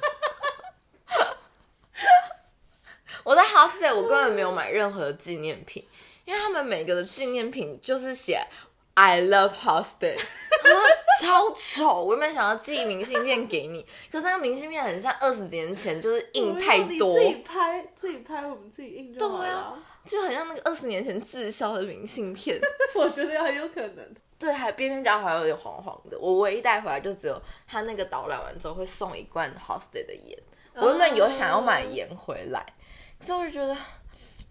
[3.24, 5.86] 我在 Hostel，我根本没有买任何纪念品，
[6.26, 8.44] 因为他们每个的纪念品就是写。
[8.96, 10.18] I love Hostel，
[11.22, 12.06] 超丑！
[12.06, 17.14] 我原本想要寄明信片给你，可是那个明信片很像二十年前，就是印太多。
[17.14, 19.78] 自己拍，自己拍，我们自己印就好了。
[20.06, 22.58] 就很像那个二十年前滞销的明信片。
[22.96, 24.16] 我觉得很有可能。
[24.38, 26.18] 对，还边边角还有点黄黄的。
[26.20, 30.38] 我唯一带回来就只有他那个导览完之后会送一罐 Hostel 的盐。
[30.74, 32.66] 我原本有想要买盐回来，
[33.20, 33.76] 可是我就觉得。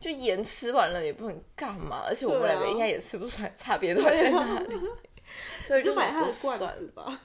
[0.01, 4.79] 就盐吃完了也不能干嘛，而且我们两个应该也吃不出来差别在哪里，
[5.67, 7.19] 所以就买他的罐子吧。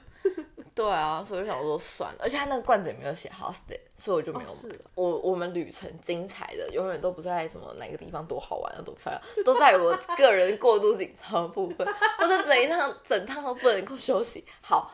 [0.80, 3.30] 对啊，所以就想说算了，而且他那个罐子也没有写
[3.68, 4.74] day，所以我就没有买。
[4.94, 11.86] 我我们旅程精彩的永远都不在什么哪个地方多好玩啊、多漂亮，都在我个人过度紧张的部分，
[12.18, 14.42] 或者整一趟整趟都不能够休息。
[14.62, 14.90] 好，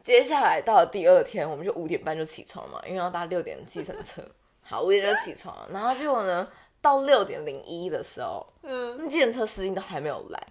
[0.00, 4.22] 接下来到了第二天，我们就五点半就起床嘛，因为要搭六点的计程车。
[4.62, 6.48] 好，五点就起床了，然后结果呢？
[6.80, 10.46] 到六点零一的时候，嗯，那计程车司机都还没有来，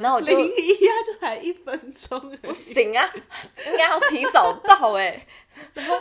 [0.00, 3.08] 然后我就零一啊，就才一分钟，不行啊，
[3.66, 5.26] 应该要提早到哎，
[5.74, 6.00] 然后，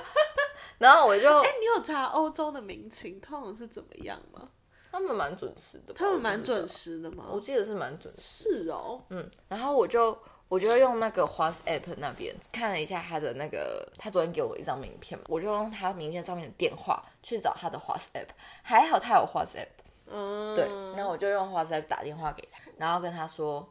[0.78, 4.48] 然后我就，哎，你有查欧洲的民情，通常是怎么样吗？
[4.92, 7.26] 他们蛮准时的，他们蛮准时的吗？
[7.32, 10.18] 我记得是蛮准时，是哦，嗯，然后我就。
[10.50, 18.28] 我就用那个 WhatsApp 那边看了一下他的那个，他昨天给我一张名片嘛，我就用他名片上面的电话去找他的 WhatsApp，
[18.62, 19.70] 还好他有 WhatsApp，
[20.12, 23.68] 嗯，对，那我就用 WhatsApp 打电话给他，然后跟他说，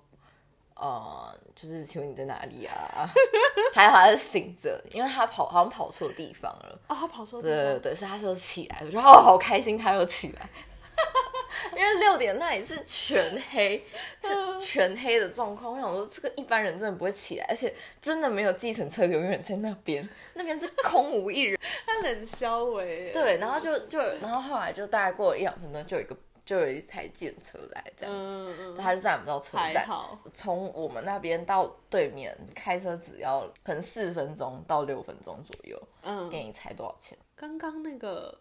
[0.83, 3.09] 呃，就是请问你在哪里啊？
[3.73, 10.51] 还好他是醒着，因为他跑好像跑错地方了，哦，他跑错，对对对，所以他说起来，我觉得哦好开心，他又起来。
[11.77, 13.85] 因为六点那里是全黑，
[14.21, 15.73] 是全黑的状况。
[15.73, 21.59] 我想说，这个一般人真的不会起来，而且真的没有计程车永远在那边，那边是空无一人。
[21.87, 23.11] 他冷消维。
[23.12, 29.88] 对，然后就就，然后后来就大概过了一两分钟，就有一个就有一台计程车来这样子，他就站不到车站。
[30.35, 35.81] 从我们那边到对面开车只要可能四分钟到六分钟左右。
[36.02, 37.16] 嗯，给你猜多少钱？
[37.37, 38.38] 刚刚那个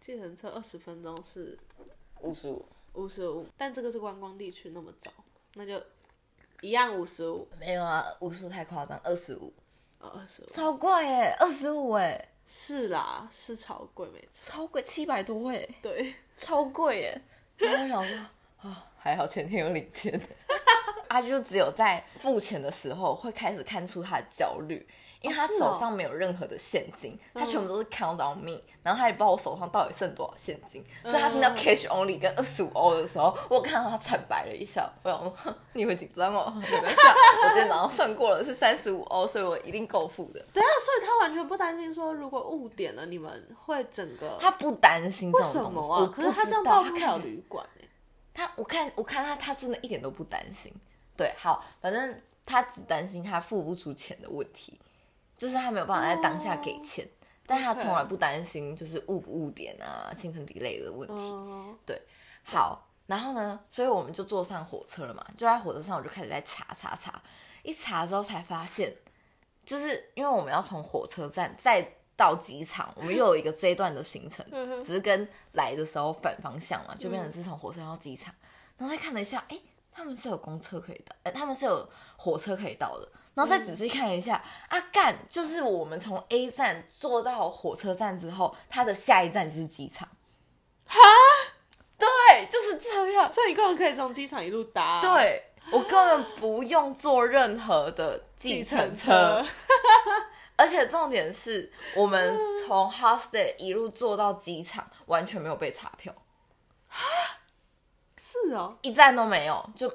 [0.00, 1.58] 计程车二十分钟是。
[2.24, 5.10] 五十五，五十五，但这个是观光地区，那么早，
[5.54, 5.82] 那就
[6.60, 7.48] 一样五十五。
[7.58, 9.52] 没有啊，五十五太夸张，二十五，
[9.98, 17.20] 二十五，超贵哎，二十五哎，是啦，是超贵没错，超贵七百多哎，对，超贵哎，
[17.62, 18.16] 然后我想说
[18.68, 20.20] 啊，还好前天有领钱，
[21.08, 24.86] 他就只有在付钱的时候会开始看出他的焦虑。
[25.22, 37.00] 因为他手上没有任何的现金，他全部都是 count on me，然后他也不知道我手上到底剩多少现金，所以他听到 cash only 跟二十五欧的时候，我看到他惨白了一下，我想说你会紧张吗，没关系，
[37.42, 40.44] 我今天早上算过了是三十五欧，所以我一定够付的。
[40.52, 46.12] 对啊，所以他完全不担心说如果误点了你们会整个，他不担心为什么啊？
[46.12, 47.64] 可是他这样到不了旅馆
[48.34, 50.72] 他我看我看他他真的一点都不担心，
[51.16, 54.80] 对，好，反正他只担心他付不出钱的问题。
[55.42, 57.04] 就是他没有办法在当下给钱，
[57.44, 61.76] 但他从来不担心就是误不误点啊、行程 delay 的问题。
[61.84, 62.00] 对，
[62.44, 65.26] 好，然后呢，所以我们就坐上火车了嘛。
[65.36, 67.20] 就在火车上，我就开始在查查查，
[67.64, 68.94] 一查之后才发现，
[69.66, 74.46] 就是因为我们要从火车站再到机场， 我们又有一个这一段的行程，
[74.80, 78.32] 只是跟来的时候反方向嘛，就变成是从火车站到机场。
[78.78, 79.58] 然后再看了一下，哎，
[79.90, 83.08] 他们是有公车可以到，呃，他们是有火车可以到的。
[83.34, 90.08] 然后再仔细看一下，啊干，就是我们从 A 站坐到火车站之后，他的下一站就是机场。
[90.84, 90.98] 哈，
[91.96, 93.32] 对，就是这样。
[93.32, 99.42] 所以你根本可以从机场一路搭。，对我根本不用坐任何的计程车，
[100.56, 106.12] 而且重点是我们从 hostel 一路坐到机场，完全没有被查票，
[108.18, 108.76] 是哦。
[108.82, 109.88] 一站都没有，就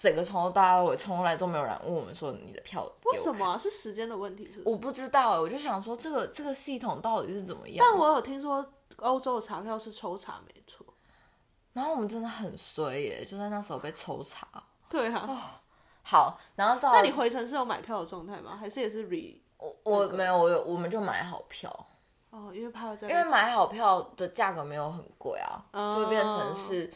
[0.00, 4.50] 整个从头到尾从来都没有人问我们说你的票为什么啊是时间的问题？
[4.50, 4.78] 是不我？
[4.78, 7.76] 不知道，我就想说这个这个系统到底是怎么样？
[7.78, 8.64] 但我有听说
[8.96, 10.86] 欧洲的查票是抽查，没错。
[11.74, 14.48] 然后我们真的很衰耶，就在那时候被抽查。
[14.88, 15.60] 对啊。
[16.02, 18.56] 好，然后到那你回程是有买票的状态吗？
[18.58, 19.36] 还是也是 re？
[19.58, 21.70] 我我没有，我有我们就买好票，
[22.30, 26.90] 哦，因为怕会在因为买好票的价格没有很贵啊，哦就变成是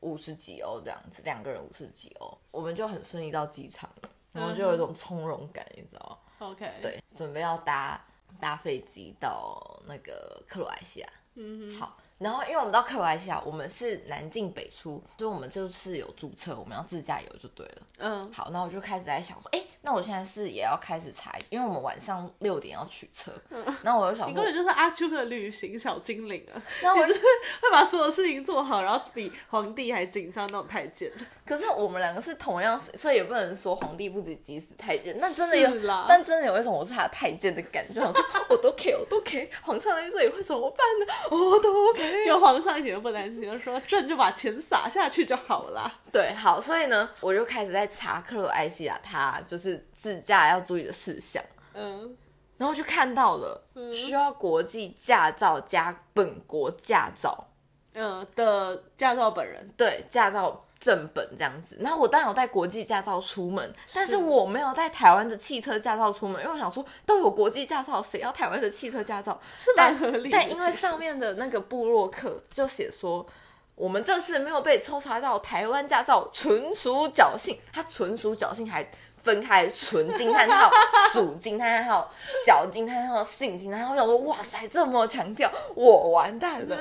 [0.00, 8.04] 五十几欧这样子，两个人五十几欧，我们就很顺利到机场了，然后就有一种从容感，你知道吗？OK。，对，准备要搭
[8.40, 11.08] 搭飞机到那个克罗埃西亚。
[11.34, 11.80] 嗯哼。
[11.80, 17.82] 好，然后因为我们到克罗埃西亚，我们是南进北出，所以我们就是有注册，我们要自驾游就对了。
[17.98, 18.32] 嗯。
[18.32, 26.62] 好，那我就开始在想说，哎、那我现在是也要开始查，因为我们晚上六点要取车，嗯，那我就想说你根本，就是阿秋的旅行小精灵啊！
[26.82, 31.12] 那我就是会把所有事情做好，然后比皇帝还紧张那种太监。
[31.44, 41.12] 可是我们两个是同样，所以也不能说皇帝不急急死太监，那真的有啦，但真的有一种我是他的太监的感觉，想说我都可以，我都可以，皇上在这里会怎么办呢？
[41.30, 42.05] 我都 OK。
[42.24, 46.00] 就皇上一点都不担心，就说朕就把钱撒下去就好了。
[46.12, 51.42] 对，好，所以呢，我就开始在查克罗埃西亚他就是自驾要注意的事项，
[51.74, 52.16] 嗯，
[52.56, 57.48] 然后就看到了需要国际驾照加本国驾照，
[57.94, 61.76] 嗯的驾照本人，对，驾照正本这样子。
[61.80, 69.40] 然后我当然有带国际驾照出门，但是我没有带台湾的汽车驾照出门，因为我想说都有国际驾照，谁要台湾的汽车驾照？
[69.58, 70.38] 是蛮合理的。
[70.38, 73.26] 但因为上面的那个布洛克就写说，
[73.74, 77.58] 我们这次没有被抽查到台湾驾照，纯属侥幸。
[77.72, 78.88] 他纯属侥幸还
[79.22, 80.70] 分开纯惊叹号、
[81.12, 82.10] 属惊叹号、
[82.46, 83.92] 脚惊叹号、性惊叹号。
[83.92, 86.76] 我想说，哇塞，这么强调，我完蛋了。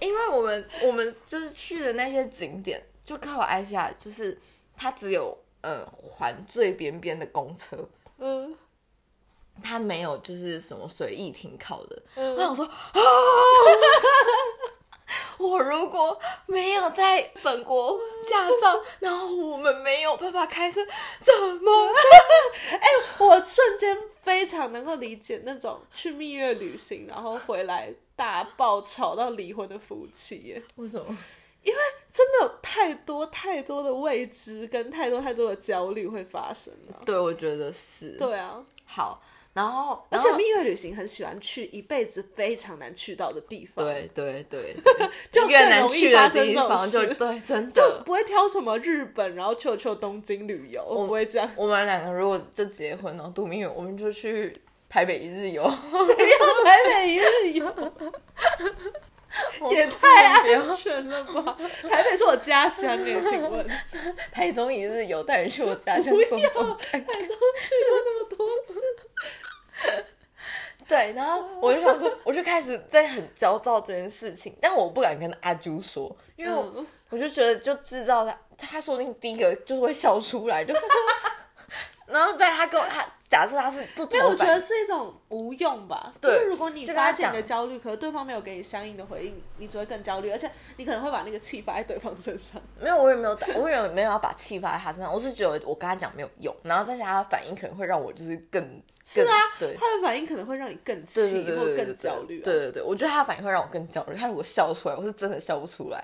[0.00, 4.38] 因为我们我们就是去的那些景点，就靠埃西亚，就是
[4.76, 8.54] 它只有呃环最边边的公车，嗯
[9.62, 12.02] 它没有就是什么随意停靠的。
[12.14, 12.72] 嗯我想说，啊，
[15.38, 20.80] 我如果没有在本国驾照，然后我们没有办法开车，
[21.22, 21.66] 怎么办？
[23.18, 31.16] 我瞬间非常能够理解那种去蜜月旅行，然后回来大爆吵到离婚的夫妻耶，为什么？
[31.62, 31.78] 因为
[32.10, 37.00] 真的有太多太多的未知跟太多太多的焦虑会发生了。
[37.06, 38.16] 对，我觉得是。
[38.18, 44.74] 对啊，好，然后，而且蜜月旅行很喜欢去一辈子非常难去到的地方，，对对对，
[45.30, 48.02] 就越更容易难去的地方就事对，真的就的。
[48.04, 51.48] 不会挑什么日本，然后去去东京旅游，不会这样。
[51.54, 54.56] 我们两个如果就结婚然后度蜜月，我们就去
[54.88, 57.92] 台北一日游，谁要台北一日游？
[59.70, 61.56] 也太安全了吧！
[61.88, 63.68] 台北是我家乡耶，请问。
[64.32, 70.06] 台中一日游，带人去我家乡不走要走看台中去过那么多次，
[70.88, 76.52] 对，然后我就想说，我就开始在很焦躁这件事情，但我不敢跟阿朱说，因为
[77.10, 80.74] 我就觉得就制造他，他说不定第一个就是会笑出来，就，
[82.06, 86.14] 然后在他跟我他假设他是不因为我觉得，是一种无用吧。
[86.22, 92.60] 就是如果你跟他发现你的焦虑，可是对方没有给你相应的回应，你只会更焦虑，而且你可能会把那个气发在对方身上。
[92.80, 99.76] 没有，我也没有打，我也没有要把气发在他身上，我是觉得我跟他讲没有用，然后再加上他的反应可能会让我就是更是啊对。
[99.78, 102.44] 他的反应可能会让你更气或更焦虑、啊。
[102.44, 104.16] 对对对，我觉得他的反应会让我更焦虑。
[104.16, 106.02] 他如果笑出来，我是真的笑不出来。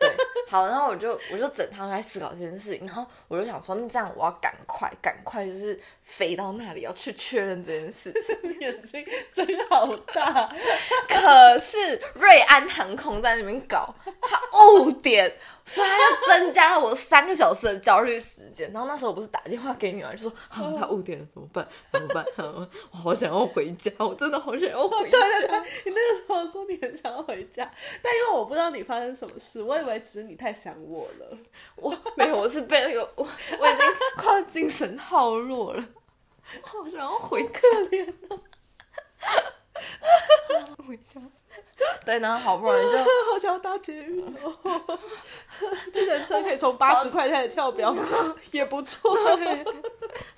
[0.00, 0.10] 对，
[0.48, 8.36] 好，然后我就我就整趟在思考这件事情，然后我就想说，那这样我要赶快赶快就是飞到那里要去确认这件事情。
[8.42, 10.50] 你眼睛真好大，
[11.06, 15.30] 可是瑞安航空在那边搞，他误点，
[15.72, 18.72] 所以他就增加了我三个小时的焦虑时间。
[18.72, 21.66] 然后那时候我不是打电话给你嘛，就说啊，他误点了怎么办？
[21.92, 22.24] 怎么办？
[22.90, 25.18] 我好想要回家，我真的好想要回家。
[25.84, 27.70] 你那个时候说你很想要回家，
[28.02, 31.38] 但因为我不知道你发生什么事，我以为只是你太想我了。
[31.76, 33.78] 我没有，我是被那个我我已经
[34.16, 35.84] 快要精神耗弱了，
[36.62, 38.40] 我好想要回家，可怜哦，
[40.88, 41.20] 回家。
[42.04, 42.98] 对，然后好不容易就
[43.32, 44.98] 好想要搭捷运哦，
[45.92, 47.94] 这人车可以从八十块开始跳表，
[48.50, 49.16] 也不错。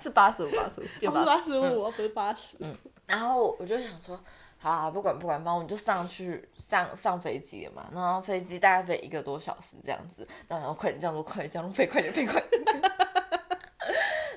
[0.01, 2.57] 是八十五，八十五，不是八八十五，不是八十。
[2.59, 4.17] 嗯然后我就想说，
[4.57, 7.85] 好啦，不管不管，反正我就上去上上飞机了嘛。
[7.93, 12.63] 然后飞机大概飞一个多小时这样子，然后快点降落，快点降落，飞快点飞快点。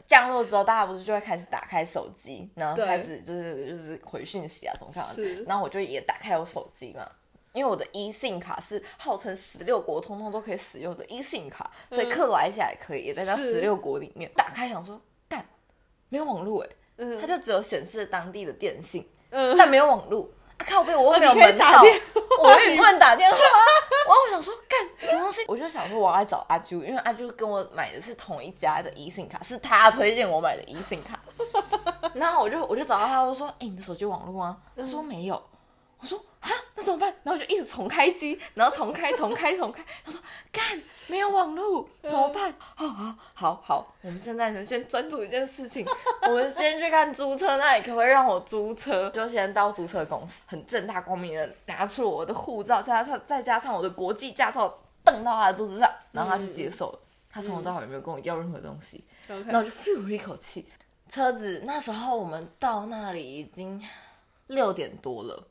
[0.07, 5.05] 降落之后，大家不是就会开始打开手机，然后对开始就是就是回讯息啊什么看。
[5.47, 7.07] 然后我就也打开我手机嘛。
[7.53, 14.31] 因为我的 eSIM 卡是号称十六国通通都可以使用的 eSIM 卡，所以克罗埃西亚也可以，也在那十六国里面。
[14.37, 15.43] 打开想说，干，
[16.11, 20.29] 没有网络哎、嗯它就只有显示当地的电信，嗯，但没有网络。
[20.59, 21.83] 啊、靠背，我又没有门号，
[22.43, 23.39] 我也不能打电话。
[24.07, 25.45] 然后我想说，干什么东西？
[25.49, 31.21] 我就想说，我要来找阿朱，因为阿朱跟我买的是同一家的 eSIM 卡，是他推荐我买的 eSIM 卡。
[32.15, 35.43] 然后我就我就找到他，我说：“哎、你的手机网络吗？”他说没有。
[35.99, 37.13] 我说啊，那怎么办？
[37.25, 39.85] 然后就一直重开机，然后重开、重开、重开。
[40.05, 40.21] 他说
[40.53, 42.55] 干，没有网络，怎么办？
[42.59, 45.85] 好好好好，我们现在呢，先专注一件事情，
[46.23, 49.11] 我们先去看租车那里可不可以让我租车？
[49.11, 54.73] 就先到租车公司，很正大光明的拿出我的护照，加上再加上我的国际驾照，
[55.03, 56.99] 瞪到他的桌子上，然后他就接受了。
[57.29, 60.67] 他从头到尾没有跟我要任何东西，然后我就一口气。
[61.09, 63.81] 车子那时候我们到那里已经
[64.49, 65.47] 六点多了，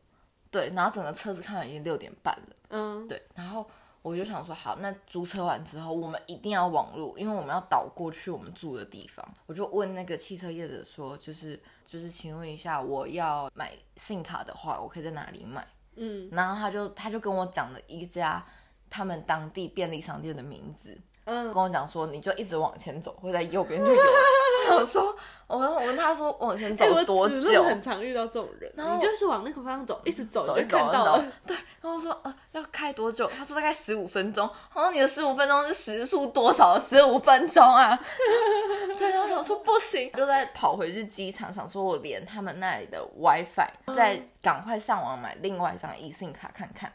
[0.55, 3.69] 对，然后整个车子看完已经六点半了，嗯，对，然后
[4.01, 9.33] 我就想说，好，那租车完之后，我们一定要网路，因为我们要倒过去我们住的地方。
[9.47, 15.67] 我就问那个汽车业者说，就是就是，请问一下，我要买信卡的话，我可以在哪里买？
[15.97, 18.41] 嗯然后他就他就跟我讲了一家
[18.89, 24.01] 他们当地便利商店的名字，嗯跟我讲说，你就一直往前走，会在右边就有。
[24.77, 25.15] 我说，
[25.45, 27.63] 我问我问他说往前走多久？
[27.63, 31.25] 很常遇到这种人，后你就是往那个方向走，一直走走一走，你就看到了。
[31.45, 33.29] 对，然后我说呃要开多久？
[33.37, 34.49] 他说大概十五分钟。
[34.73, 36.79] 我说你的十五分钟是时速多少？
[36.79, 37.99] 十五分钟啊？
[38.97, 46.91] 对，然后我说不行，就在跑回去机场，想说我连他们那里的 WiFi，再赶快上网买另外一张 eSIM 卡看看。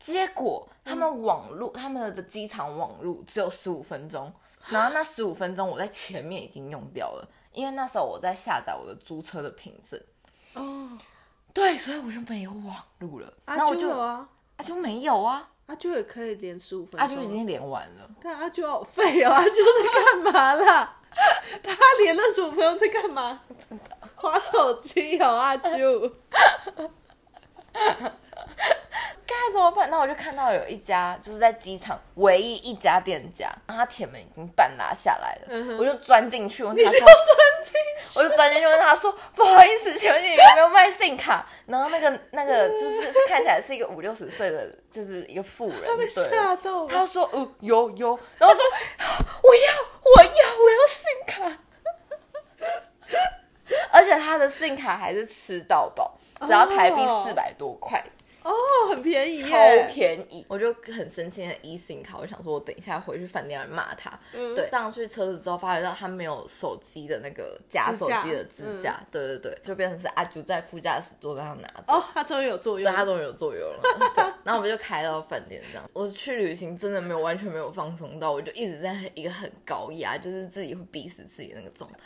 [0.00, 4.32] 结果他们网路，他们的机场网路只有十五分钟，
[4.70, 10.00] 然后那十五分钟我在前面已经用掉了，因为那时候我在下载我的租车的凭证。
[10.54, 10.98] 哦，
[11.52, 13.32] 对，所以我就没有网路了。
[13.44, 14.26] 阿那我就啊，
[14.56, 17.00] 阿就没有啊，阿啾也可以连十五分钟。
[17.00, 18.10] 阿就已经连完了。
[18.20, 20.96] 看阿啾好废哦，阿啾在干嘛啦？
[21.62, 23.42] 他连了十五分钟在干嘛？
[24.14, 26.12] 划手机哦，阿啾。
[29.26, 29.88] 该怎么办？
[29.90, 37.72] 那我就看到有一家就是在机场唯一一家店家，然后他铁门已经半拉下来了，嗯我就钻进去问他说，你就钻进
[38.12, 41.46] 去，我就钻进去问他说，不好意思，请问你有没有卖信卡？
[41.66, 46.28] 然后那个那个就是是看起来是一个五六十岁的，就是一个妇人，他被对。
[46.28, 46.88] 吓到了。
[46.88, 48.62] 他说：“呃，有有。”然后说
[49.42, 51.56] ：“我要，我要，我要信卡。”
[53.92, 58.04] 而且他的信卡还是吃到饱，只要台币哦四百多块，
[58.42, 58.52] 哦，
[58.90, 59.48] 很便宜超。
[59.92, 60.44] 便宜。
[60.48, 64.10] 我就很生气的 e 信卡，我想说，我等一下回去饭店来骂他。
[64.32, 71.84] 嗯对，上去车子之后，发觉到他没有手机的那个夹手机的支支架，对对对，就变成是阿朱在副驾驶座上拿着。
[71.88, 72.90] 哦，他终于有作用。
[72.90, 73.80] 对，他终于有作用了。
[74.14, 75.88] 对，然后我们就开到饭店这样。
[75.92, 81.98] 我去旅行真的没有完全没有放松到，我就一直在一个很高压，就是自己会逼死自己那个状态。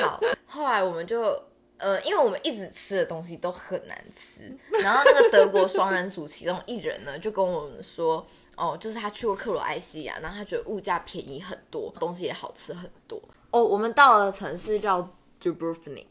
[0.00, 1.40] 好，后来我们就。
[1.80, 13.20] 呃，因为我们一直吃的东西都很难吃，然后那个德国双人组其中一人呢，就跟我们说，哦，就是他去过克罗埃西亚，然后他觉得物价便宜很多，东西也好吃很多。
[13.50, 15.02] 哦，我们到了城市叫
[15.42, 16.06] Dubrovnik，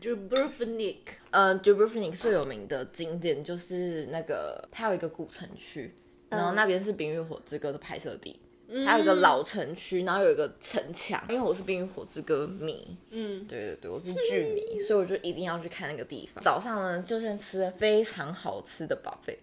[0.00, 5.94] 就 b u r f n i k 呃 Dubrovnik 最有名的景点就是那个，它有一个古城区，
[6.28, 8.38] 然后那边是《冰与火之歌》的拍摄地，
[8.84, 11.22] 还有一个老城区，然后有一个城墙。
[11.28, 16.42] 因为我是《冰与火之歌》迷，嗯，对对对，我是剧迷，所以我就一定要去看那个地方。
[16.44, 19.38] 早上呢，就先吃了非常好吃的 buffet。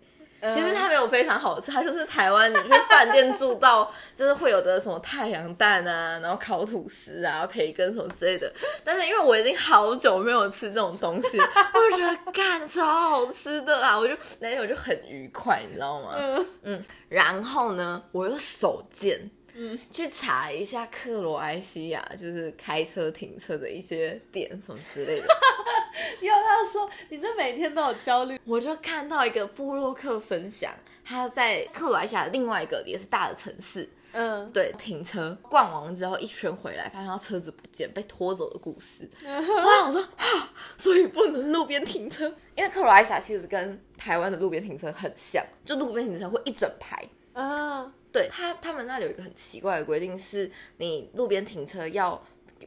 [0.52, 8.52] 其实它没有非常好吃，它就是台湾你去饭店住到， 就是会有的什么太阳蛋啊，然后烤吐司啊、培根什么之类的。
[8.84, 16.16] 但是因为我已经好久没有吃这种东西， 我就觉得干超好吃的啦，我就那天我就很愉快，你知道吗？
[16.18, 19.20] 嗯嗯，然后呢，我又手贱，
[19.56, 25.28] 嗯，去查一下克罗埃西亚就是开车停车的一些点什么之类的。
[26.22, 39.10] 又要说你这每天都有焦虑，我就看到一个布洛克分享，他在克罗埃西亚另外一个也是大的城市，嗯，对，停车逛完之后一圈回来，发现他车子不见，被拖走的故事。
[39.24, 47.08] 后 来我说，啊所以不能路边停车，因为克罗埃西亚其实跟台湾的路边停车很像，就路边停车会一整排。
[47.34, 48.30] 啊，对。
[48.32, 52.22] 他，他们那里有一个很奇怪的规定，是你路边停车要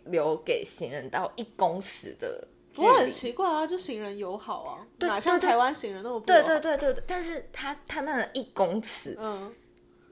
[0.05, 3.11] 留给行人到一公尺的距不过很。
[3.11, 9.53] 奇怪啊，就行人友好啊，对哪像台湾行人那么不对对对对对，但是他他那个一公尺，嗯，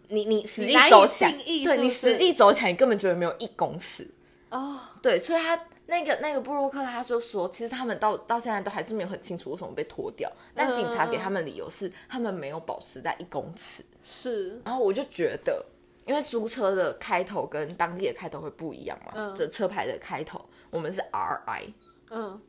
[0.08, 4.10] 你你实际走起来，对你实际走起来，你根本觉得没有一公尺。
[4.50, 13.84] 哦，对，所以他那个那个布洛克他就说，其实他们到到现在都还是没有很清楚为什么被拖掉，但警察给他们理由是他们没有保持在一公尺。
[14.02, 15.64] 是，然后我就觉得，
[16.04, 21.72] 因为租车的开头跟当地的开头会不一样嘛，嗯就车牌的开头我们是 R I，
[22.10, 22.40] 嗯，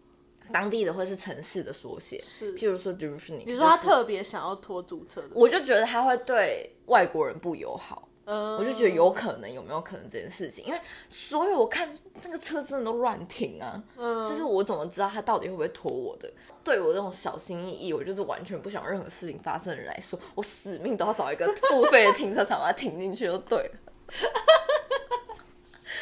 [0.52, 8.07] 当地的会是城市的缩写，是譬如说 d u f n i 你说他特别想要拖租车的，我就觉得他会对外国人不友好。
[8.30, 10.66] 嗯，我就觉得有可能，有没有可能这件事情？
[10.66, 11.90] 因为所有我看
[12.24, 16.30] 那个车真的都乱停啊，嗯，就是我怎么知道他到底会不会拖我的？
[16.62, 23.72] 对我这种小心翼翼，我就是完全不想任何事情发生的人来说，我死命都要找一个付费的停车场把它停进去就对了。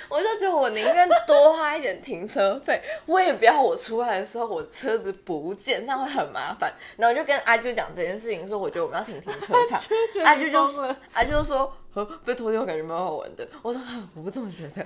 [0.10, 6.72] 我就觉得我宁愿多花一点停车费，我也不要我出来的时候我车子不见，这样会很麻烦。
[6.98, 9.80] 然后我就跟阿啾讲这件事情，说我觉得我们要停停车场。
[10.24, 13.48] 阿啾就说阿啾就说，呃，被拖掉感觉蛮好玩的。
[13.62, 14.86] 我说，呃我不这么觉得。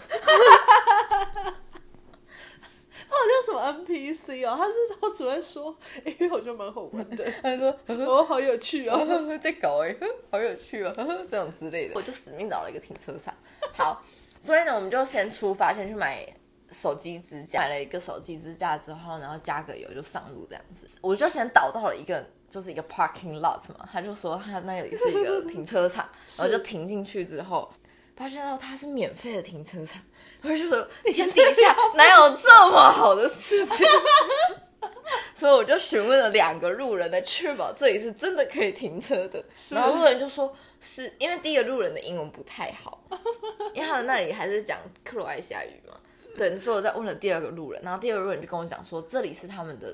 [3.12, 9.04] 他好像什么 NPC 哦，他是他只会说，因为我觉得蛮好玩的， 他就说，哦，好有趣哦，
[9.42, 9.96] 在搞哎、
[10.30, 13.34] 好有趣哦，这种之类的，我就死命找了一个停车场。
[13.74, 14.04] 好，
[14.40, 16.28] 所以呢，我们就先出发，先去买
[16.72, 20.88] 手机支架，买了一个手机支架之后，然后加个油就上路这样子。
[21.02, 22.26] 我就先导到了一个。
[22.52, 27.72] 就是一个 parking lot 嘛，他就说他那里是一个停车场， 然后就停进去之后，
[28.18, 30.02] 发现到它是免费的停车场，
[30.42, 33.86] 我就觉得天底下哪有这么好的事情？
[35.36, 39.44] 所以我就询问了两个路人，来确保这里是真的可以停车的。
[39.72, 43.02] 然后路人就说是因为第一个路人的英文不太好，
[43.74, 45.96] 因为他们那里还是讲克罗埃西亚语嘛。
[46.38, 49.94] 对，所以我再问了第二个路人，然后第二个路人就跟我讲说，这里是他们的，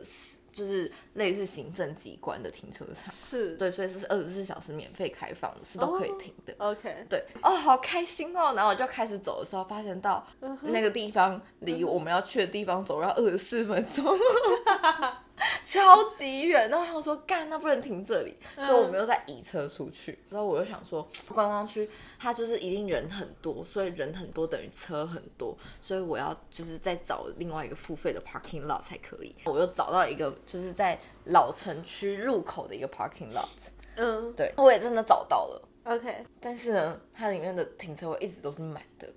[0.55, 3.13] 就是类似行政机关的停车场。
[3.13, 6.55] 是，对，所以是二十四小时免费开放的，是都可以停的。
[6.59, 8.53] ，OK，对，哦，好开心哦！
[8.55, 10.25] 然后我就开始走的时候，发现到
[10.61, 14.05] 那个地方离我们要去的地方走要二十四分钟，
[15.63, 16.69] 超级远。
[16.69, 20.17] 然后他说，干，那不能停这里，所以我们又在移车出去。
[20.29, 29.35] 然后我又想说，观光区它就是一定人很多，所以人很多等于车很多，所以我要就是再找另外一个付费的 parking lot 才可以。
[29.45, 33.47] 我又找到一个就是在老城区入口的一个 parking lot，
[33.95, 35.69] 嗯对，我也真的找到了。
[35.83, 39.07] ，OK，但是呢，它里面的停车位一直都是满的，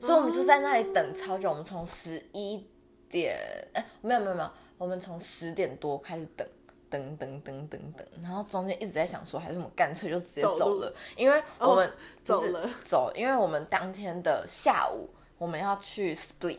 [0.00, 1.48] 所以我们就在那里等超久。
[1.50, 2.66] 我们从十一
[3.08, 3.36] 点，
[3.74, 6.48] 哎、没有没有没有，我们从十点多开始等，
[6.88, 11.92] 等等等等等，然后中间一直在想说，还是我们干脆就直接走了，因为我们、
[12.24, 12.70] 走了。
[12.84, 16.58] 走，因为我们当天的下午我们要去 Split，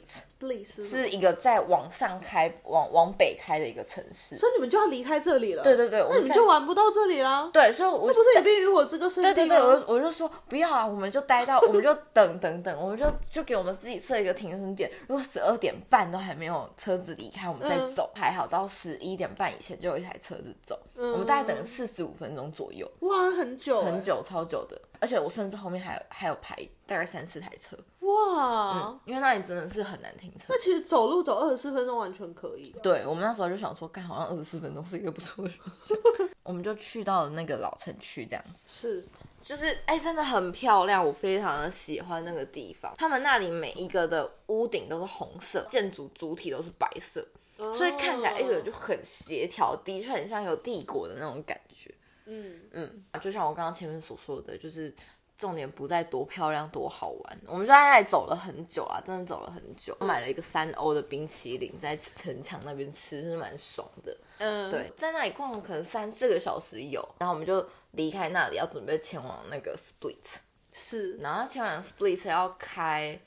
[0.65, 4.37] 是一个在往上开、往往北开的一个城市。
[4.37, 9.75] 所以你们就要离开这里了，对对对，那你们就玩不到这里啦，对，所以我那不是也冰与火之歌圣地对对对，我？
[9.75, 14.89] 就我就说不要啊，我们就待到， 我们就等等等，我们就就给我们自己设一个停损点。
[15.07, 20.79] 如果十二点半都还没有车子离开，我们再嗯走，还好到十一点半以前就有一台车子走。
[20.95, 24.79] 我们大概等了四十五分钟左右，哇，很久，很，久，超久的。
[24.99, 30.45] 而且我甚至后面还有还有排大概三四台车，哇，因为那里真的是很难停车。
[30.49, 35.97] 那其实走路走二十四分钟完全可以，对我们那时候就想说，干好像二十四分钟是一个不错的选项，
[36.43, 38.65] 我们就去到了那个老城区这样子。
[38.67, 39.05] 是，
[39.41, 42.93] 就是哎、真的很漂亮，我非常的喜欢那个地方。
[42.97, 47.25] 他们那里每一个的屋顶都是红色，建筑主体都是白色，
[47.57, 51.93] 所以看起来一个就很协调，的确很像有帝国的那种感觉。
[52.31, 54.93] 嗯，嗯，就像我刚刚前面所说的，就是
[55.35, 59.97] 重点不在多漂亮多好玩，我们就在那里走了很久啊，真的走了很久。
[60.01, 64.15] 买了一个三欧的冰淇淋，在城墙那边吃，是蛮爽的。
[64.37, 70.37] 嗯，对，在那里逛可能三四个小时有，然后我们就离开那里，要准备前往那个 Split，
[70.71, 73.19] 是，然后前往 Split 要开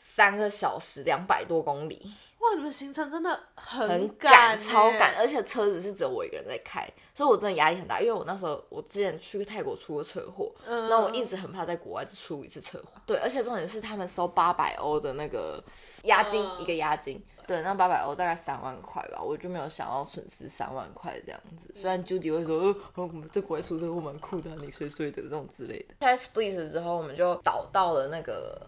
[0.00, 2.00] 三个小时，两百多公里，
[2.38, 8.00] 哇，你们行程真的很很赶超赶，而且车子是只有我一个人在开，所以我真的压力很大。
[8.00, 13.00] 因为我那时候我之前去泰国出过车祸，嗯那我一直很怕在国外再出一次车祸。
[13.04, 15.62] 对，而且重点是他们收八百欧的那个
[16.04, 17.20] 押金，嗯一个押金。
[17.44, 21.72] 对，那八百欧大概三万块吧，我就没有想要损失三万块这样子。
[21.74, 22.56] 虽然 Judy 会说，
[22.94, 25.94] 呃，我们在国外出车祸蛮酷的啊，你碎碎的这种之类的。
[26.00, 28.60] 在 Split 之后，我们就导到了那个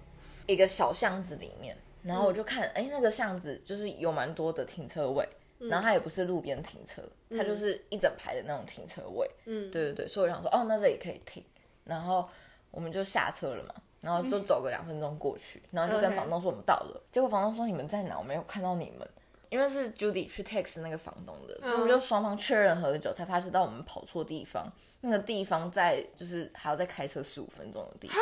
[0.50, 5.28] 一个小巷子里面，然后我就看，哎、那个巷子就是有蛮多的停车位，
[5.58, 7.02] 然后它也不是路边停车，
[7.36, 9.30] 它就是一整排的那种停车位。
[9.46, 11.44] 嗯，对对对，所以我想说，哦，那这里可以停，
[11.84, 12.28] 然后
[12.70, 18.18] 我们就下车了嘛，然后就走个两分钟过去，然后就跟房东说我们到了，结果房东说你们在哪？
[18.18, 19.08] 我没有看到你们。
[19.50, 24.72] 因为是 Judy 去 text 那个房东的，所以我们就双方确认很久，才发现到我们跑错地方。
[25.00, 28.16] 那个地方在就是还要再开车十五分钟的地方。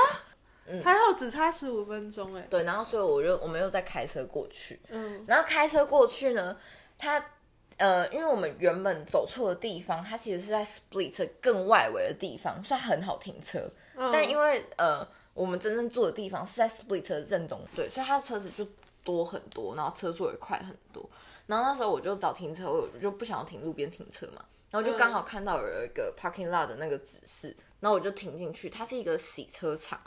[0.84, 2.46] 还好只差十五分钟哎。
[2.50, 5.24] 对，然后所以我就我们又再开车过去，嗯。
[5.26, 6.56] 然后开车过去呢，
[6.98, 7.24] 他
[7.78, 14.10] 呃，因为我们原本走错的地方，它其实是在 Split 更外围的地方，虽然很好停车，嗯。
[14.12, 18.66] 但因为呃，我们真正住的地方是在 Split 的正中对，所以他的车子就
[19.04, 21.08] 多很多，然后车速也快很多。
[21.46, 29.98] 然后那时候我就找停车位，我就不想要停路边停车嘛，然后就刚好看到有一个 parking lot 的那个指示，然后我就停进去，它是一个洗车场，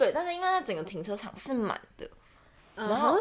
[0.00, 2.08] 对，但是因为它整个停车场是满的，
[2.74, 3.18] 然然后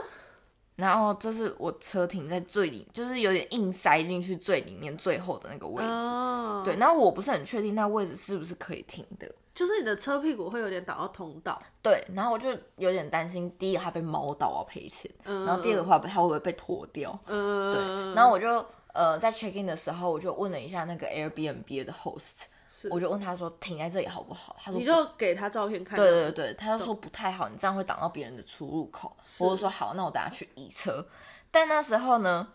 [0.78, 5.90] 然后这是我车停在最里，就是有点硬塞进去最里面最后的那个位置。
[5.90, 9.30] 哦，对，，然后我不是很确定那位置是不是可以停的。
[9.54, 11.62] 就是你的车屁股会有点挡到通道。
[11.82, 17.20] 对，然后我就有点担心，第一个它被猫到要赔钱，嗯然后第二个话它会不会被拖掉？
[17.26, 24.56] 嗯，对，然后我就呃在 check in 的时候，我就问了一下那个 Airbnb 的 host，是，我就问他说停在这里好不好？
[24.64, 25.98] 他说你就给他照片看。
[25.98, 29.12] 对对对，他就说不太好，你这样会挡到别人的出入口。
[29.40, 31.04] 我就说好，那我等下去移车。
[31.50, 32.48] 但那时候呢，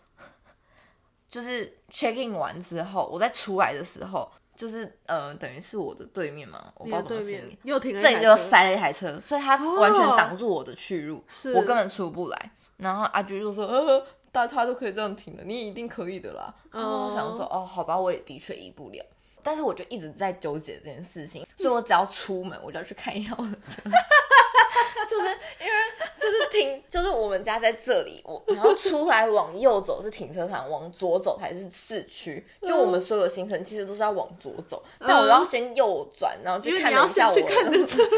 [1.27, 7.57] 就是 check in 完之后，我在出来的时候，就是呃，等于是我的对面嘛，我不知道对面怎么形容。
[7.63, 12.51] 又停了这里台车就塞了一台车，所以他完全挡住我的去路，是我根本出不来。
[12.77, 19.05] 然后阿菊就说：“呃，大家都可以这样停的，你一定可以的啦。”然后我想说：“哦，好吧，我也的确移不了。”
[19.45, 23.79] 但是我就一直在纠结这件事情，所以我只要出门，我就要去看一下我的车，
[25.07, 25.27] 就是
[25.61, 25.73] 因为
[26.19, 32.43] 就是停，就是我们家在这里，我然后出来往右走是停车场，往左走才是市区。
[32.63, 38.01] 就我们所有行程其实都是要往左走，但我要先右转，然后去看一下我的车。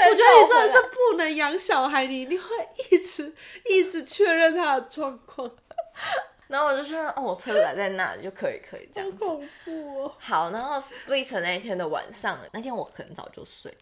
[0.00, 2.46] 我我觉得你真的是不能养小孩，你一定会
[2.90, 3.34] 一直
[3.68, 5.50] 一直确认他的状况，
[6.48, 9.24] 然后我就说，哦，我车子还在那里，就可以可以这样子。
[9.24, 10.14] 好恐怖哦！
[10.18, 13.72] 好，然后 split 那一天的晚上，那天我很早就睡，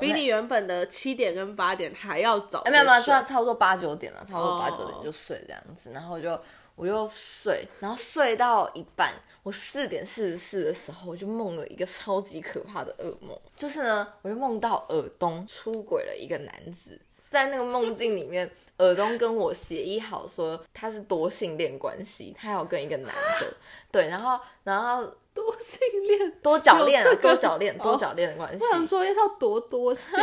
[0.00, 2.60] 比你原本的七点跟八点还要早。
[2.60, 6.40] 哎没有没有，差差不多八九点了，差不多哦八九点就睡这样子，然后我就
[6.74, 16.98] 我就睡，然后睡到一半，我四点四十四的时候，我就梦了一个超级可怕的噩梦，就是呢，我就梦到尔东出轨了一个男子。
[17.30, 23.06] 在那个梦境里面，尔东跟我协议好说他是多性恋关系，他要跟一个男
[23.40, 23.54] 的，
[23.92, 30.18] 对，然后然后多性恋，多角恋啊有这，个多角恋，哦多角恋的关系，我想说要多多性，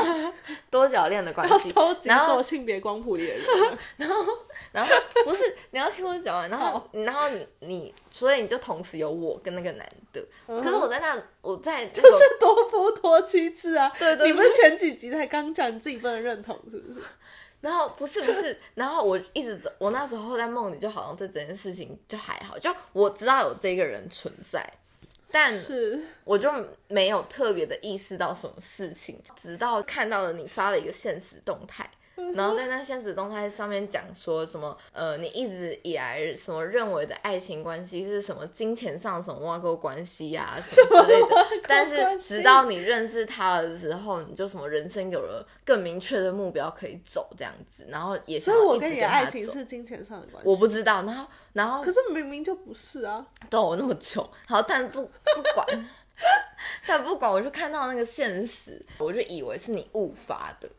[0.69, 3.43] 多角恋的关系，要收集然后所有性别光谱里的人。
[3.97, 4.25] 然后
[4.71, 4.93] 然后
[5.23, 13.91] 不是你要听我讲完，然后然后你你，所以你就同时有我跟那个男的，可是我在那我在那就是多夫多妻制啊！
[13.97, 16.99] 对对对你们前几集才刚讲你自己不能认同，是不是？
[17.59, 24.63] 然后不是不是，然后我一直我那时候在梦里就好像对这件事情就还好，就我知道有这个人存在，
[25.31, 26.51] 但是，我就
[26.87, 31.89] 没有特别的意识到什么事情，直到看到了你发了一个现实动态。
[32.33, 41.36] 然后在那现实动态上面讲说什么，呃，你一直以来什么认为的爱情关系是什么金钱上什么挂钩关系啊什么之类的，
[41.69, 50.49] 但是直到你认识他了之后，你就什么人生有了更明确的目标可以走这样子，然后也想所以我跟你的爱情是金钱上的关系。
[50.49, 53.25] 我不知道，然后然后可是明明就不是啊！
[53.49, 55.89] 对我那么穷，好，但不不管，
[56.87, 60.69] 但不管，我就看到那个现实，我就以为是你误发的，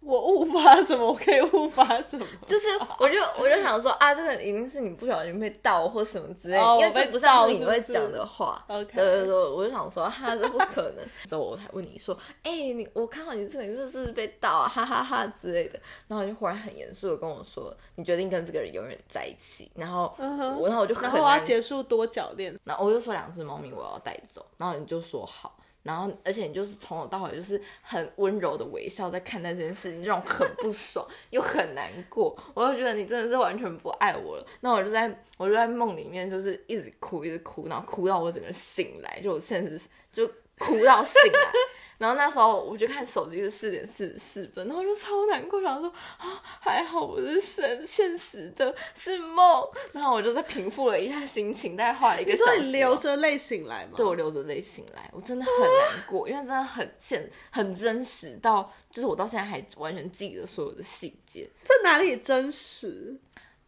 [0.00, 1.06] 我误发什么？
[1.06, 2.26] 我可以误发什么？
[2.46, 2.66] 就是
[2.98, 7.26] 我就我就想说啊，这个一定是你不小心被盗或什么之类的，因为这不是
[7.58, 8.64] 你会讲的话。
[8.68, 11.04] OK 对对对，我就想说哈，这不可能。
[11.28, 14.68] 之后我才问你说，哎、你我看到你这个，你这是不是被盗啊？
[14.68, 15.78] 哈哈哈之类的。
[16.06, 19.70] 然后你就忽然很严肃的跟我说，你决定跟这个人永远在一起。
[19.74, 25.56] 然后我，然后我就很然后我要结束多角恋，然后我就说两只猫咪我要带走，然后你就说好，
[25.88, 34.46] 然后而且你就是从头到尾就是很温柔的微笑在看待这件事情，这种很不爽又很难过，我就觉得你真的是完全不爱我了。
[34.60, 39.80] 那我就在我就在梦里面就是一直哭一直哭，然后哭到我整个醒来，就我现实
[40.12, 40.26] 就
[40.58, 41.52] 哭到醒来。
[41.98, 49.62] 然后那时候我就看手机是四点四十四分，然后我就超难过，然后说啊还好不是现现实的，是梦。
[49.92, 52.50] 然后我就在平复了一下心情，大概花了一个小时。
[52.52, 53.92] 你说你流着泪醒来吗？
[53.96, 61.48] 对我流着泪醒来，我真的很难过，因为真的很现很真实到，就是我到现在还完全记得所有的细节。
[61.64, 63.18] 这哪里真实？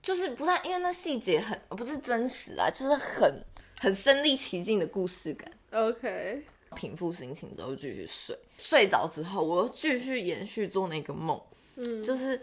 [0.02, 3.44] 就是不是因为那细节很不是真实啊，就是很
[3.80, 5.50] 很身临其境的故事感。
[5.72, 6.42] OK，
[6.74, 11.40] 平复心情之后继续睡，睡着之后我又继续延续做那个梦，
[11.76, 12.40] 嗯，就是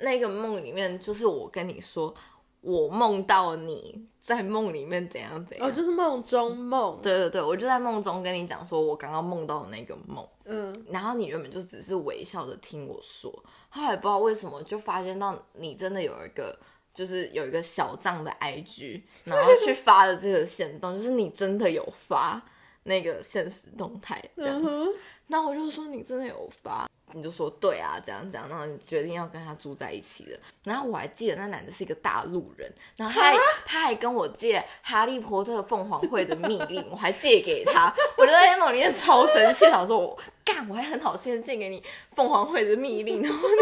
[0.00, 2.14] 那个梦里面，就是我跟你说，
[2.60, 6.98] 我梦到你在梦里面怎样怎样，哦，就是梦中梦。
[7.02, 13.30] 对对对，我就在梦中跟你讲说我刚刚梦到的那个梦，嗯，然后你原本就只是微笑的听我说，
[13.68, 16.58] 后来不知道为什么就发现到你真的有一个。
[16.92, 22.42] 就是有一个小账的 IG，然后去发的这个线动，就是你真的有发
[22.84, 24.68] 那个现实动态这样子。
[24.68, 24.88] 嗯
[25.32, 30.38] 那我就说你真的有发，你就说对啊，这样这样，然后你决定要跟他住在一起了。
[30.64, 37.94] 然后我还记得那男的是一个大陆人，然后他还他还跟我借《哈利波特》凤凰会的密令，我还借给他。
[38.18, 41.80] 我就在梦里面超生气，想说我干，我还很好心的借给你
[42.16, 43.54] 凤凰会的密令，然后你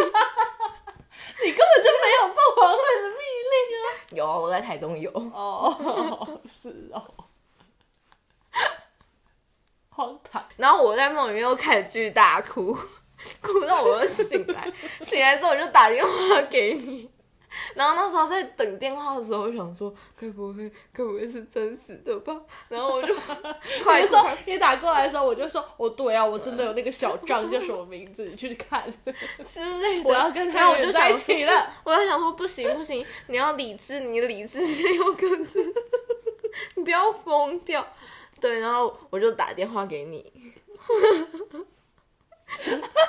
[1.45, 3.87] 你根本就没有凤凰会的密令啊！
[4.13, 7.05] 有我在台中有，哦，是哦，
[9.99, 10.43] 荒唐。
[10.57, 12.73] 然后我在梦里面又开始继续大哭，
[13.43, 14.73] 哭到我又醒来，
[15.03, 16.11] 醒来之后我就打电话
[16.49, 17.11] 给你。
[17.75, 22.39] 然后那时候在等电话的时候，我想说，该不会，该不会是真实的吧？
[22.69, 23.13] 然后我就
[23.83, 28.85] 快你说你打过来的时候，我就说，哦，对啊，我真的有那个小张叫什么名字，你去看。
[29.45, 31.73] 之类的，我要跟然后我就他在想一起了。
[31.83, 35.75] 我就想说，不行不行，你要理智，你的理智先要克制住，
[36.77, 37.85] 你不要疯掉。
[38.41, 40.33] 对，然后我就打电话给你，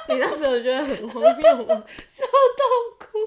[0.08, 1.84] 你那时候觉得很荒谬吗？
[2.08, 3.18] 笑到哭。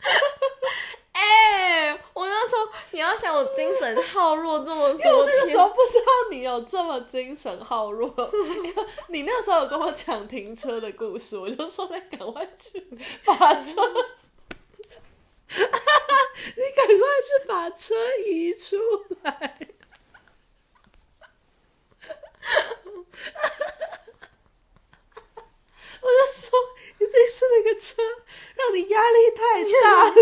[1.20, 8.08] 哎、我那时候你要想，我精神耗弱这么我多天那个时，候不知道你有这么精神耗弱，
[8.64, 12.80] 因为你那时候有跟我讲停车的故事，我就说你赶快去
[13.24, 13.82] 把车，
[15.50, 15.56] 你
[16.76, 17.94] 赶快去把车
[18.24, 18.76] 移出
[19.22, 19.58] 来。
[26.00, 26.58] 我就说，
[26.94, 28.00] 一定是那个车
[28.54, 29.40] 让你压力太
[29.82, 30.14] 大了。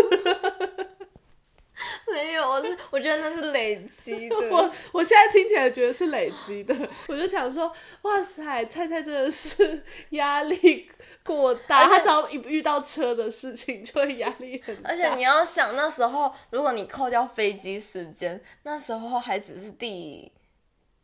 [2.11, 4.35] 没有，我是我觉得那是累积的。
[4.49, 6.75] 我我现在听起来觉得是累积的，
[7.07, 7.71] 我就想说，
[8.01, 10.89] 哇塞，菜菜真的是压力
[11.23, 14.89] 过大，他只要一遇到车的事情就会压力很大。
[14.89, 20.31] 而且你要想，那时候如果你扣掉飞机时间，那时候还只是第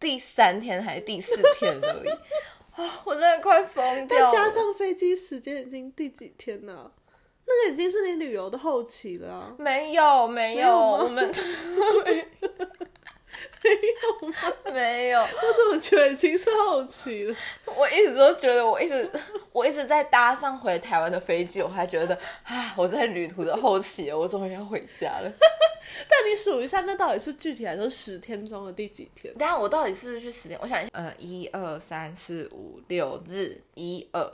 [0.04, 2.10] 第三天还是第四天而已。
[2.76, 4.32] 啊、我真的快疯掉了。
[4.32, 6.92] 再加上飞机时间已经第几天了？
[7.46, 11.32] 那个已经是你旅游的后期了啊、没有没有，有我们
[14.74, 17.36] 没有，我怎么觉得已经是后期了？
[17.66, 19.10] 我一直都觉得我一直
[19.52, 25.32] 我一直在搭上回台湾的飞机，我还觉得 啊，我在旅途的后期，我终于要回家了。
[26.10, 29.34] 但你数一下，那到底是具体来说十天中的第几天？
[29.36, 30.58] 等下我到底是不是去十天？
[30.62, 34.32] 我想一下，呃，一二三四五六日，一二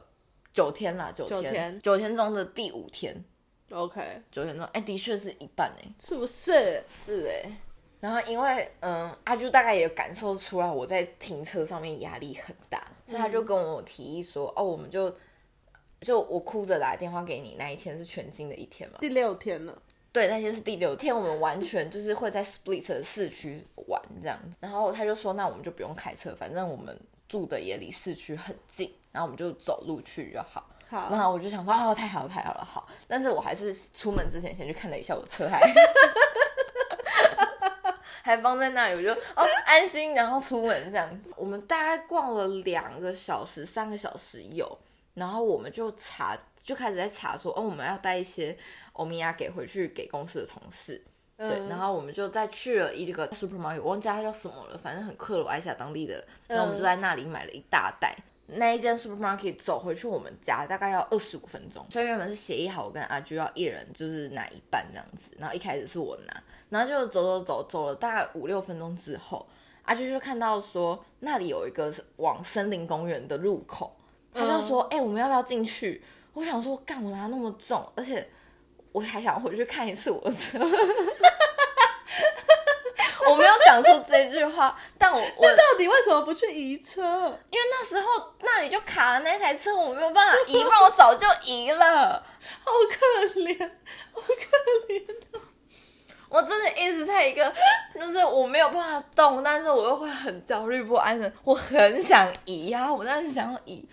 [0.53, 3.23] 九天啦，九天，九天九天中的第五天
[3.71, 6.83] ，OK，九天中，哎、的确是一半哎、是不是？
[6.87, 7.51] 是哎、
[7.99, 15.13] 然后因为嗯，阿朱大概也感受出来我在停车上面压力很大，所以他就跟我提议说，哦，我们就
[16.01, 19.81] 就我哭着打电话给你那一天是全新的一天嘛，第六天了。
[20.11, 24.57] 对，那天是第六天，我们完全就是会在 Split 的市区玩这样子。
[24.59, 30.67] 然后他就说，那我们就不用开车，反正我们住的也离市区很近，然后我们就走路去就好。
[30.89, 32.87] 好，然后我就想说，哦，太好了，太好了，好。
[33.07, 35.59] 但是我还是出门之前先去看了一下我的车还，
[38.23, 41.33] 还放在那里，我就哦安心，然后出门这样子。
[41.35, 44.77] 我们大概逛了两个小时、三个小时有，
[45.13, 48.57] 然后我们就查，就开始在查说，哦，我们要带一些
[48.93, 51.03] 欧米亚给回去给公司的同事。
[51.37, 56.23] 对，嗯然后我们就再去了一个 supermarket，我忘记它叫什么了，反正很克罗埃西亚当地的。
[56.47, 58.15] 然后我们就在那里买了一大袋。
[58.53, 69.45] 那一间 supermarket 走回去我们家大概要二十五分钟，所以原本是协议好我跟阿居要一人就是拿一半这样子，然后一开始是我拿，然后就走走走走了大概五六分钟之后，
[69.83, 73.95] 阿啾就看到说那里有一个往森林公园的入口，
[74.33, 78.29] 他就说：“哎、我们要不要进去？”我想说，干我拿那么重，而且
[78.91, 80.59] 我还想回去看一次我的车。
[83.69, 87.01] 讲出这句话，但我 我到底为什么不去移车？
[87.51, 88.07] 因为那时候
[88.41, 92.23] 那里就卡了那台车，我没有办法移，不然我早就移了。
[92.65, 93.69] 好可怜，
[94.11, 95.03] 好可怜。
[96.29, 97.53] 我真的一直在一个，
[97.93, 103.87] 就是我没有办法动，但是我又会很焦虑不安的，我很想移呀、我当时想要移，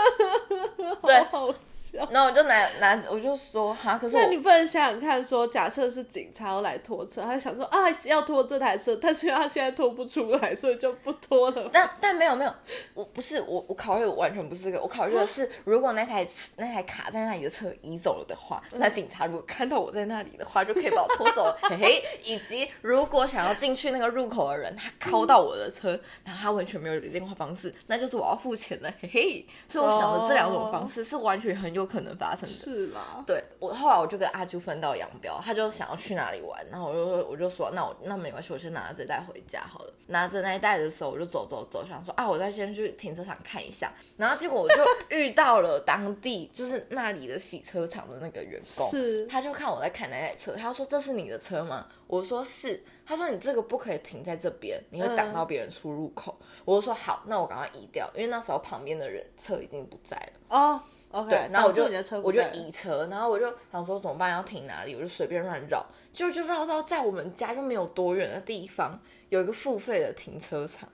[1.02, 1.54] 对好好
[1.96, 2.08] 笑。
[2.12, 11.68] 然后我就拿拿，我就说哈，可是那你不能想想看说假设是警察要来拖车，他想说啊要拖这台车，但是他现在拖不出来，所以就不拖了。
[11.72, 12.54] 但但没有没有，
[12.94, 16.26] 我不是我我考虑完全不是这个，我考虑的是如果那台
[16.56, 22.02] 那台卡在那里的车移走了的话，那警察如果看到我在那里的话，就可以把我拖走了，嘿嘿。
[22.24, 29.46] 以及如果想要进去那个入口的人，他敲到我的车，然后他完全没有电话方式，那就是我要付钱了，嘿嘿。
[29.68, 32.48] 所以我想的这两种方式是完全很有可能发生的。
[32.48, 39.92] 是吗，对我后来我就跟阿朱分道扬镳，他就想要去哪里玩，然后我就我就说那我那没关系，我先拿着这袋回家好了。
[40.08, 43.92] 拿着那一袋的时候，我就走走走，想说啊，我再先去停车场看一下。
[44.16, 44.76] 然后结果我就
[45.08, 51.86] 遇到了当地就是那里的洗车场的那个员工，是他就看我在看那台车，他就说这是你的车吗？
[52.06, 56.38] 我说是，他说你这个不可以停在这边，你会挡到别人出入口。
[56.64, 60.56] 我就说好，那我赶快移掉，因为那时候旁边的人车已经不在了。
[60.56, 60.80] 哦
[61.16, 61.84] ，OK，对，然后我就
[62.22, 64.94] 我就在移车，然后我就想说怎么办，要停哪里？
[64.94, 68.98] 我就随便乱绕，结果就绕到在我们家就没有多远的地方，
[69.30, 70.88] 有一个付费的停车场，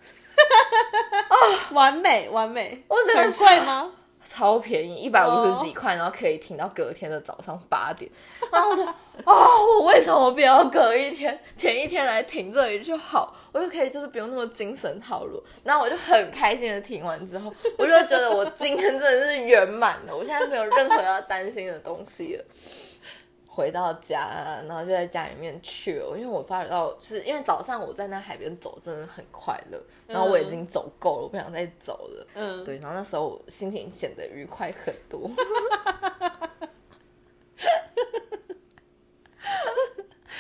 [1.75, 3.93] 完美完美，我这个很贵吗？
[4.25, 8.11] 超便宜，一百五哦十几块，然后可以停到隔天的早上八点。
[8.51, 8.85] 然后我说，
[9.25, 9.35] 哦，
[9.81, 15.43] 我为什么不要隔一天，前一天来停这里就好，我就可以就是不用那么精神耗弱。
[15.65, 22.45] 然后我就很开心的停完之后，我就觉得我今天真的是圆满了，我现在没有任何要担心的东西了。
[23.55, 32.27] 回到家，然后就在家里面去了，因为我发觉到，就是因为早上我在那海边走，真的很快乐，然后我已经走够了，我不想再走了。
[32.35, 35.31] 嗯，对，然后那时候我心情显得愉快很多。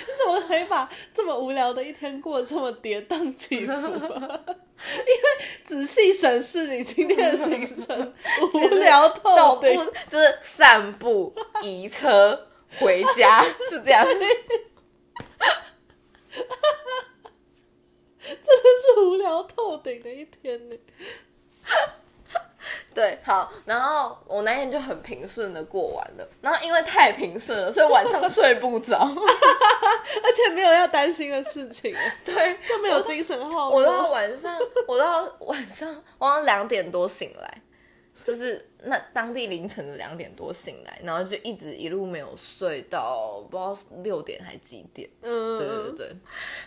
[0.04, 4.40] 你怎么可以把这么无聊的一天过得这么跌宕起伏、啊？
[4.82, 5.22] 因为
[5.64, 8.14] 仔细审视你今天的行程，
[8.54, 9.78] 无聊透顶。
[10.08, 11.32] 就是散步、
[11.62, 12.48] 移车、
[12.78, 14.06] 回家， 就这样。
[18.24, 18.62] 真的
[18.94, 20.76] 是无聊透顶的一天呢。
[22.94, 28.98] 对，好，然后我那天就很平顺的过完了，然后因为太平顺了，所以晚上睡不着。
[28.98, 31.94] 而且没有要担心的事情，
[32.24, 34.08] 对，就没有精神耗我到。
[34.10, 37.62] 晚上，我到晚上，我到两点多醒来，
[38.22, 45.10] 就是那当地凌晨的两点多醒来，然后就一直一路没有睡到不知道六点还几点。
[45.22, 46.16] 嗯，对对对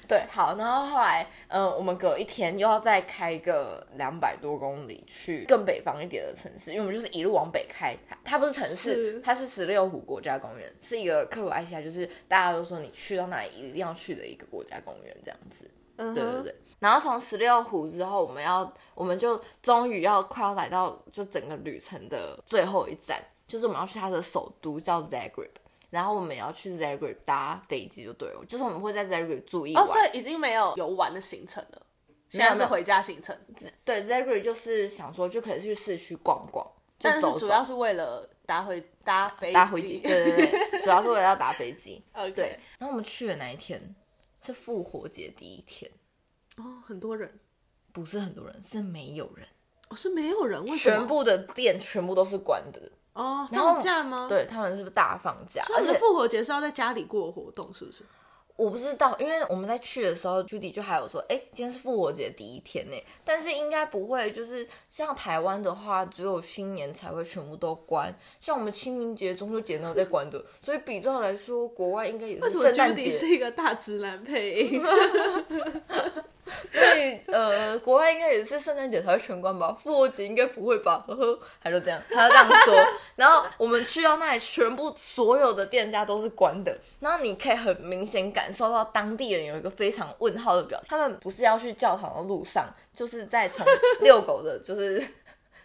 [0.08, 15.70] 对，好，然后后来，嗯、我们隔一天又要再开个两百多公里去更北方一点的城市，因为我们就是一路往北开，它它不是城市是，它是十六湖国家公园，是一个克罗埃西亚，就是大家都说你去到那里一定要去的一个国家公园这样子。
[15.98, 16.56] 嗯对对对。
[16.80, 25.50] 然后从十六湖之后，我们要我们就终于要快要来到就整个旅程的最后一站，就是我们要去它的首都叫 Zagreb。
[25.91, 29.82] 然后我们也要去 Zagreb 搭飞机就对了，就是我们会在 Zagreb 住一晚。
[29.82, 31.82] 哦，所以已经没有游玩的行程了，
[32.28, 33.38] 现在是回家行程，
[33.86, 36.66] 对 Zagreb 就是想说就可以去市区逛逛，
[37.00, 42.04] 就但是主要是为了搭回搭飞搭飞机，对对对， 主要是为了要搭飞机。
[42.36, 43.96] 对，然后我们去的那一天
[44.46, 45.91] 是复活节第一天，
[46.58, 47.39] 哦，很多人，
[47.91, 49.48] 不是很多人，是没有人，
[49.89, 52.80] 哦，是没有人，为什么全部的店全部都是关的。
[53.14, 58.04] 哦，然后放假吗？，对，他们是不是大放假，而且复活节是要在家里过活动，是不是？
[58.58, 74.82] 我不知道，因为我们在去的时候，Judy 就还有说，哎，今天是复活节第一天呢，但是应该不会，就是像台湾的话，只有新年才会全部都关，像我们清明节、中秋节都有在关的，所以比照来说，国外应该也是圣诞节，是一个大直男配音？
[76.72, 82.76] 所以呃，国外应该也是圣诞节才会全关吧，复活节应该不会吧，呵呵，他就这样，他就这样说。
[83.16, 93.66] 然后我们去到那里，全部所有的店家都是关的，然后你可以很明显感受到当地人有一个非常问号的表情，他们不是要去教堂的路上，就是在从
[94.02, 95.04] 遛狗的，就是。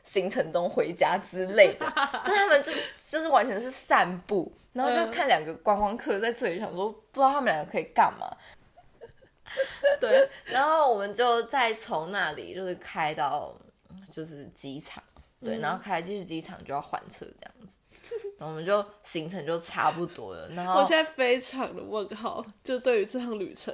[0.02, 1.86] 行程中回家之类的，
[2.24, 2.72] 就他们就
[3.06, 8.26] 就是完全是散步，然后就看两个观光客在这里，想说不知道他们两个可以干嘛，
[10.00, 13.54] 对，然后我们就再从那里就是开到
[14.10, 15.02] 就是机场，
[15.40, 17.80] 对，然后开继续机场就要换车这样子，
[18.38, 20.48] 然后我们就行程就差不多了。
[20.50, 23.72] 然后我现在非常的问号，就对于这趟旅程，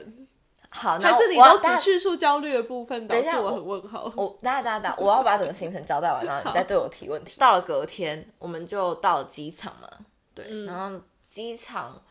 [0.71, 4.13] 好，那还是你都只叙述焦虑的部分，导等一下致我我很问号。
[4.17, 7.39] 我等下等下等，我要把整个行程交代完，然后你再对我提问题。
[7.39, 9.89] 到了隔天，我们就到了机场嘛，
[10.35, 12.03] 对，嗯然后机场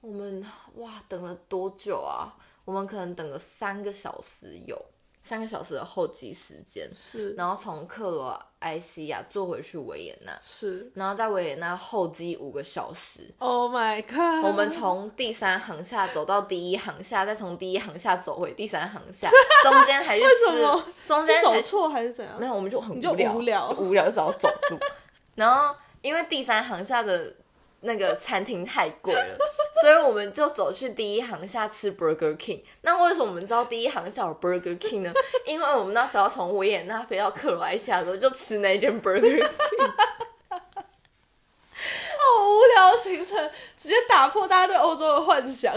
[0.00, 0.44] 我们
[0.76, 2.34] 哇等了多久啊？
[2.66, 4.76] 我们可能等个三个小时有，
[5.22, 13.32] 三个小时的候机时间，是然后从克罗埃西亚坐回去维也纳，是然后在维也纳候机五个小时。
[13.38, 14.44] ，Oh my god！
[14.44, 19.30] 我们从第三航下走到第一航下，再从第一航下走回第三航下，
[19.62, 20.62] 中间还是吃
[21.06, 22.38] 中间走错还是怎样？
[22.38, 24.78] 没有，我们就很无聊，无聊就无聊就只好走路。
[25.36, 27.32] 然后因为第三航下的
[27.86, 29.38] 那个餐厅太贵了，
[29.80, 32.60] 所以我们就走去第一行下吃 Burger King。
[32.82, 35.12] 那为什么我们知道第一行下有 Burger King 呢？
[35.46, 39.92] 因为我们那时候从维也纳飞到克罗埃西亚的时候，就吃那间 Burger King。
[42.18, 45.72] 好无聊的行程，直接打破大家对欧洲的幻想。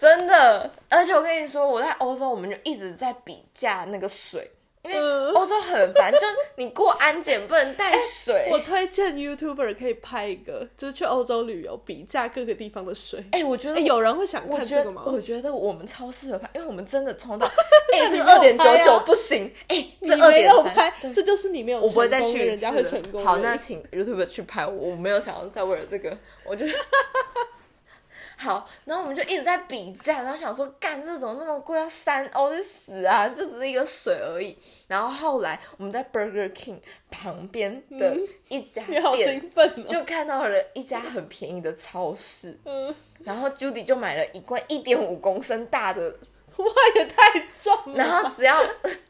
[0.00, 4.50] 真的，而且我跟你说，我在欧洲，我们就一直在比价那个水，
[4.82, 6.18] 因为嗯欧洲很烦，就
[6.56, 8.48] 你过安检不能带水。
[8.50, 13.22] 我推荐 YouTuber 可以拍一个，就是去欧洲旅游比价各个地方的水。
[13.32, 15.02] 哎、我觉得哎，有人会想看这个吗？
[15.04, 17.46] 我觉得我们超适合拍，因为我们真的冲到，
[17.92, 23.22] 哎、这二点九九不行，哎、你这二没点三，，这就是你没有我不会再去人家会成功。
[23.22, 26.66] 好，那请 YouTuber 去拍我，我没有想要再为了这个，我就
[28.40, 34.56] 好，然后我们就一直在比价，然后想说，干这种那么贵，要三欧去死啊，就只是一个水而已。
[34.88, 36.78] 然后后来我们在 Burger King
[37.10, 38.16] 旁边的
[38.48, 39.84] 一家店，兴奋哦！
[39.86, 46.16] 就看到了一家很便宜的超市， 嗯，然后 Judy 就买了一罐一点五公升大的
[46.56, 46.66] 哇，
[46.96, 47.94] 也太重了。
[47.94, 48.56] 然后只要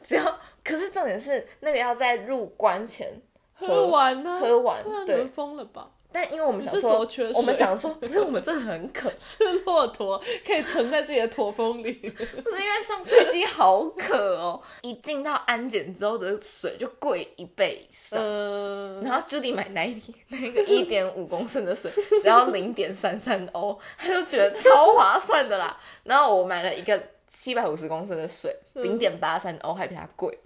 [0.03, 3.09] 只要，可是重点是那个要在入关前
[3.53, 4.37] 喝完呢？
[4.41, 5.89] 喝完对对啊你们疯了吧？
[6.13, 11.93] 但因为我们想说我们想说，不是我们真的很 渴，是骆驼可以存在自己的驼峰里。
[12.03, 18.19] 不是因为上飞机好渴哦，一进到安检之后的水就贵一倍以上。
[18.21, 21.91] 嗯，然后 Judy 买那一那个一点五公升的水，
[22.21, 25.77] 只要零点三三欧，他就觉得超划算的啦。
[26.03, 30.37] 然后我买了一个七百五十公升的水，零点八三欧还比它贵。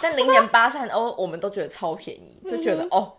[0.00, 3.12] 但零点八三欧我们都觉得超便宜，就觉得、哦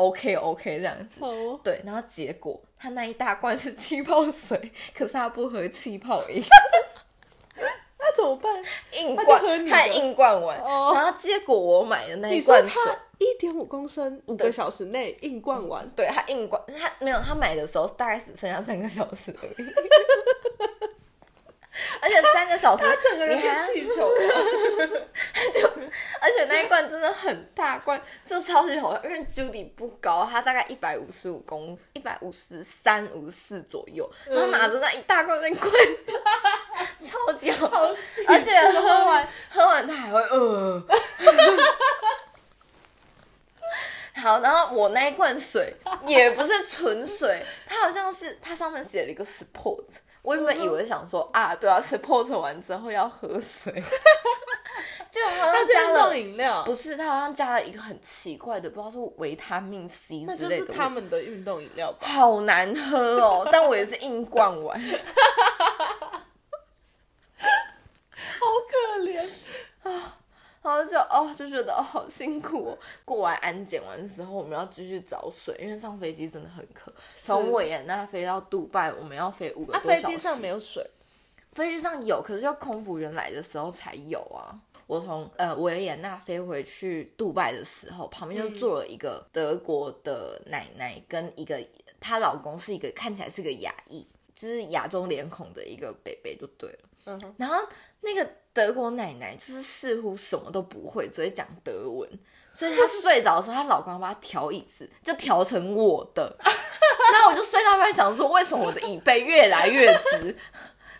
[0.00, 1.24] ，OK OK 这样子。
[1.24, 6.42] 哦，对，然后结果他那一大罐是气泡水，可是他不喝气泡饮，
[7.98, 8.62] 那怎么办？
[8.92, 10.58] 硬灌他硬灌完。
[10.60, 19.68] 哦然后结果我买的那你一罐水，说它一点五公升，五个小时内硬灌完，对他硬灌，他没有，他买的时候大概只剩下三个小时而已。
[22.02, 24.18] 而且三个小时， 他整个人气球了。
[25.54, 25.68] 就，
[26.20, 29.00] 而且那一罐真的很大罐，就超级好喝。
[29.04, 35.72] 因为 Judy 不高，他大概一百五十五公，一百五十三、五十四左右，然后拿着那一大罐那罐，
[36.98, 37.68] 超级好
[38.26, 40.82] 而且喝完喝完他还会呃。
[44.16, 45.74] 好，然后我那一罐水
[46.06, 49.84] 也不是纯水，它好像是它上面写了一个 support，
[50.22, 53.72] 我原本以为想说啊，对啊，support 完之后要喝水，
[55.10, 62.06] 就好它是运像加了动饮料，不是，它好像加了一个很奇怪的，不知道是维他命 C 之类的，就是他们的运动饮料吧？
[62.06, 64.78] 好难喝哦，但我也是硬灌完。
[68.40, 69.26] 好可怜。
[70.62, 72.78] 然后就哦就觉得哦好辛苦哦。
[73.04, 76.92] 过完安检完之后，我们要继续找水，因为上飞机真的很渴。
[77.16, 80.06] 从维也纳飞到杜拜，我们要飞五个啊，多小时。
[80.06, 80.84] 飞机上没有水，
[81.52, 84.60] 飞机上有，可是要空服员来的时候才有啊。
[84.86, 91.64] 我从呃维也纳飞回去杜拜的时候，旁边就坐了一个德国的奶奶，跟一个
[92.00, 94.04] 她老公是一个看起来是个亚裔，
[94.34, 96.78] 就是亚洲脸孔的一个北北就对了。
[97.04, 97.56] 嗯哼，然后
[98.00, 102.08] 那个德国奶奶就是似乎什么都不会，只会讲德文，
[102.52, 106.36] 所以她睡着的时候，她老公要帮她调椅子，就调成我的。
[107.12, 110.36] 然后我就睡到一半，想说为什么我的椅背越来越直？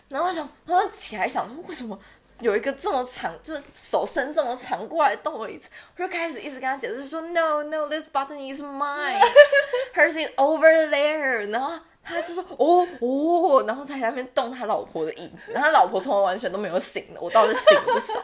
[0.09, 1.97] 然后我想，然后起来想说为什么
[2.39, 5.69] 有一个这么长，就是手伸这么长过来动我椅子？
[5.95, 11.49] 我就开始一直跟他解释说，No No，this button is mine，hers is over there。
[11.49, 18.13] 然后他就说，哦哦，然后在那边动他老婆的椅子，他老婆从来完全都没有醒的，我倒是醒不少？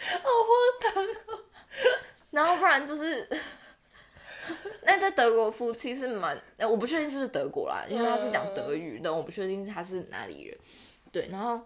[0.00, 1.40] 好荒唐哦。
[2.30, 3.28] 然后不然就是，
[4.82, 10.58] 那在德国夫妻是蛮，呃我不确定是不是德国啦，因为他是讲德语的，我不确定他是哪里人。
[11.10, 11.60] 对，然后。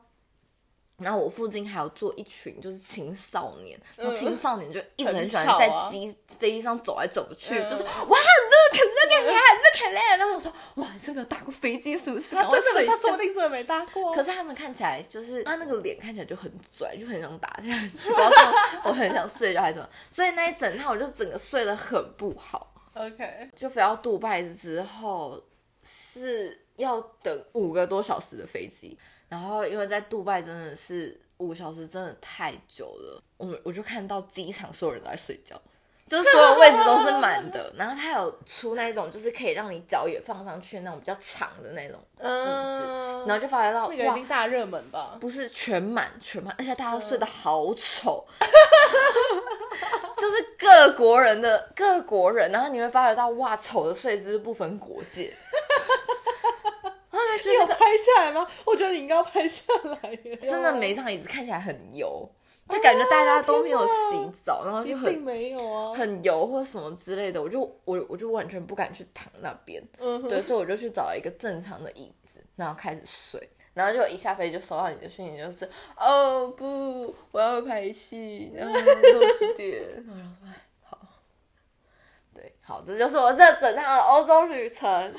[1.03, 12.35] 然后我附近还有坐一群就是青少年，然后嗯青少年就一直很很喜欢在机飞机上走来走去，嗯就是哇 look look at that look at that，然后我说哇你是没有搭过飞机是不是？
[12.35, 14.15] 他真的，他说不定真的没搭过。
[14.15, 17.89] 可是他们看起来就是他那个脸看起来就很拽，就很想打下去。
[17.89, 18.37] 不知道是
[18.85, 22.73] 我很想睡觉还是什么，所以那一整套我就整个睡得很不好。
[22.95, 25.43] OK，就飞到杜拜之后
[25.83, 28.99] 是要等五个多小时的飞机，
[29.33, 35.59] 然后因为在杜拜真的是五个小时真的太久了，我们我就看到机场所有人都在睡觉。
[36.07, 45.17] 就是所有位置都是满的，然后它有出那种就是可以让你脚也放上去那种比较长的那种，嗯，然后就发觉到哇那个一定，大热门吧？
[45.19, 48.27] 不是全满全满，而且大家都睡得好丑，
[50.19, 55.35] 就是各国人的各国人，然后你会发觉到哇，丑的睡姿不分国界，
[57.51, 58.47] 你有拍下来吗？
[58.65, 60.37] 我觉得你应该要拍下来耶。
[60.37, 62.29] 真的每一张椅子看起来很油，
[62.69, 65.95] 就感觉大家都没有洗澡，然后就很没有啊。
[65.95, 73.49] 很油或什么之类的，我就我我就完全不敢去躺那边，嗯对，所以我就去找了一个正常的椅子，然后开始睡。
[73.75, 75.67] 然后就一下飞机就收到你的讯息，就是
[75.97, 80.99] 哦不，我要拍戏，然后六几点，然后说哎好，
[82.35, 85.15] 对，好，这就是我这整趟的欧洲旅程。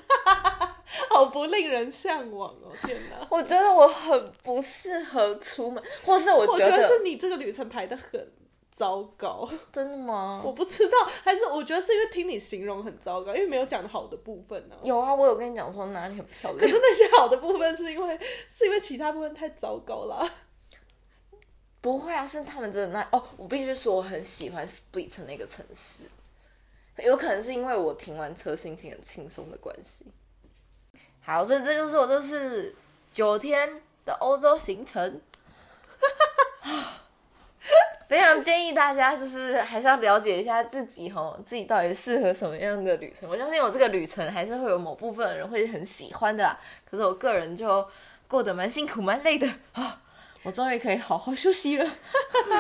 [1.10, 2.72] 好不令人向往哦！
[2.86, 8.32] 天哪，我觉得我很不适合出门，或是我我觉得觉得是你这个旅程排的很
[8.72, 9.50] 糟糕。
[9.72, 10.52] 真的吗我？
[10.52, 18.20] 不知道，还是我觉得是因为听你形容很糟糕，因为没有讲好的部分呢、有啊，我有跟你讲说哪里很漂亮可是，那些好的部分是因为
[18.50, 20.30] 是因为其他部分太糟糕了。
[21.82, 26.06] 不会啊，是他们真的那哦，我必须说我很喜欢 Split 那个城市，
[27.04, 30.06] 有可能是因为我停完车心情很轻松的关系。
[31.26, 32.76] 好，所以这就是我这次
[33.14, 35.22] 九天的欧洲行程。
[38.10, 43.28] 非常建议大家，就是还是要了解一下自己哦，自己到底适合什么样的旅程。
[43.28, 46.60] 我相信我这个旅程还是会有某部分的人会很喜欢的啦。
[46.86, 47.88] 可是我个人就
[48.28, 50.02] 过得蛮辛苦、蛮累的啊。
[50.44, 51.90] 我终于可以好好休息了。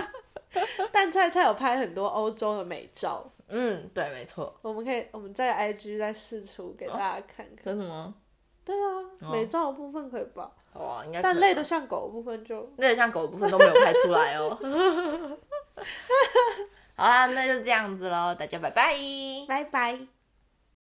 [0.91, 4.57] 但菜菜有拍很多欧洲的美照，嗯，对，没错。
[4.63, 7.65] 我们可以我们在 IG 再试出给大家看看。
[7.65, 8.15] 真的吗？
[8.65, 10.49] 对啊，美照的部分可以吧？
[10.73, 11.21] 好啊，应该。
[11.21, 14.57] 但累得像狗的部分就累得像狗的部分都没有拍出来哦。
[16.95, 18.95] 好啦，那就这样子喽，大家拜拜。
[19.47, 19.99] 拜拜。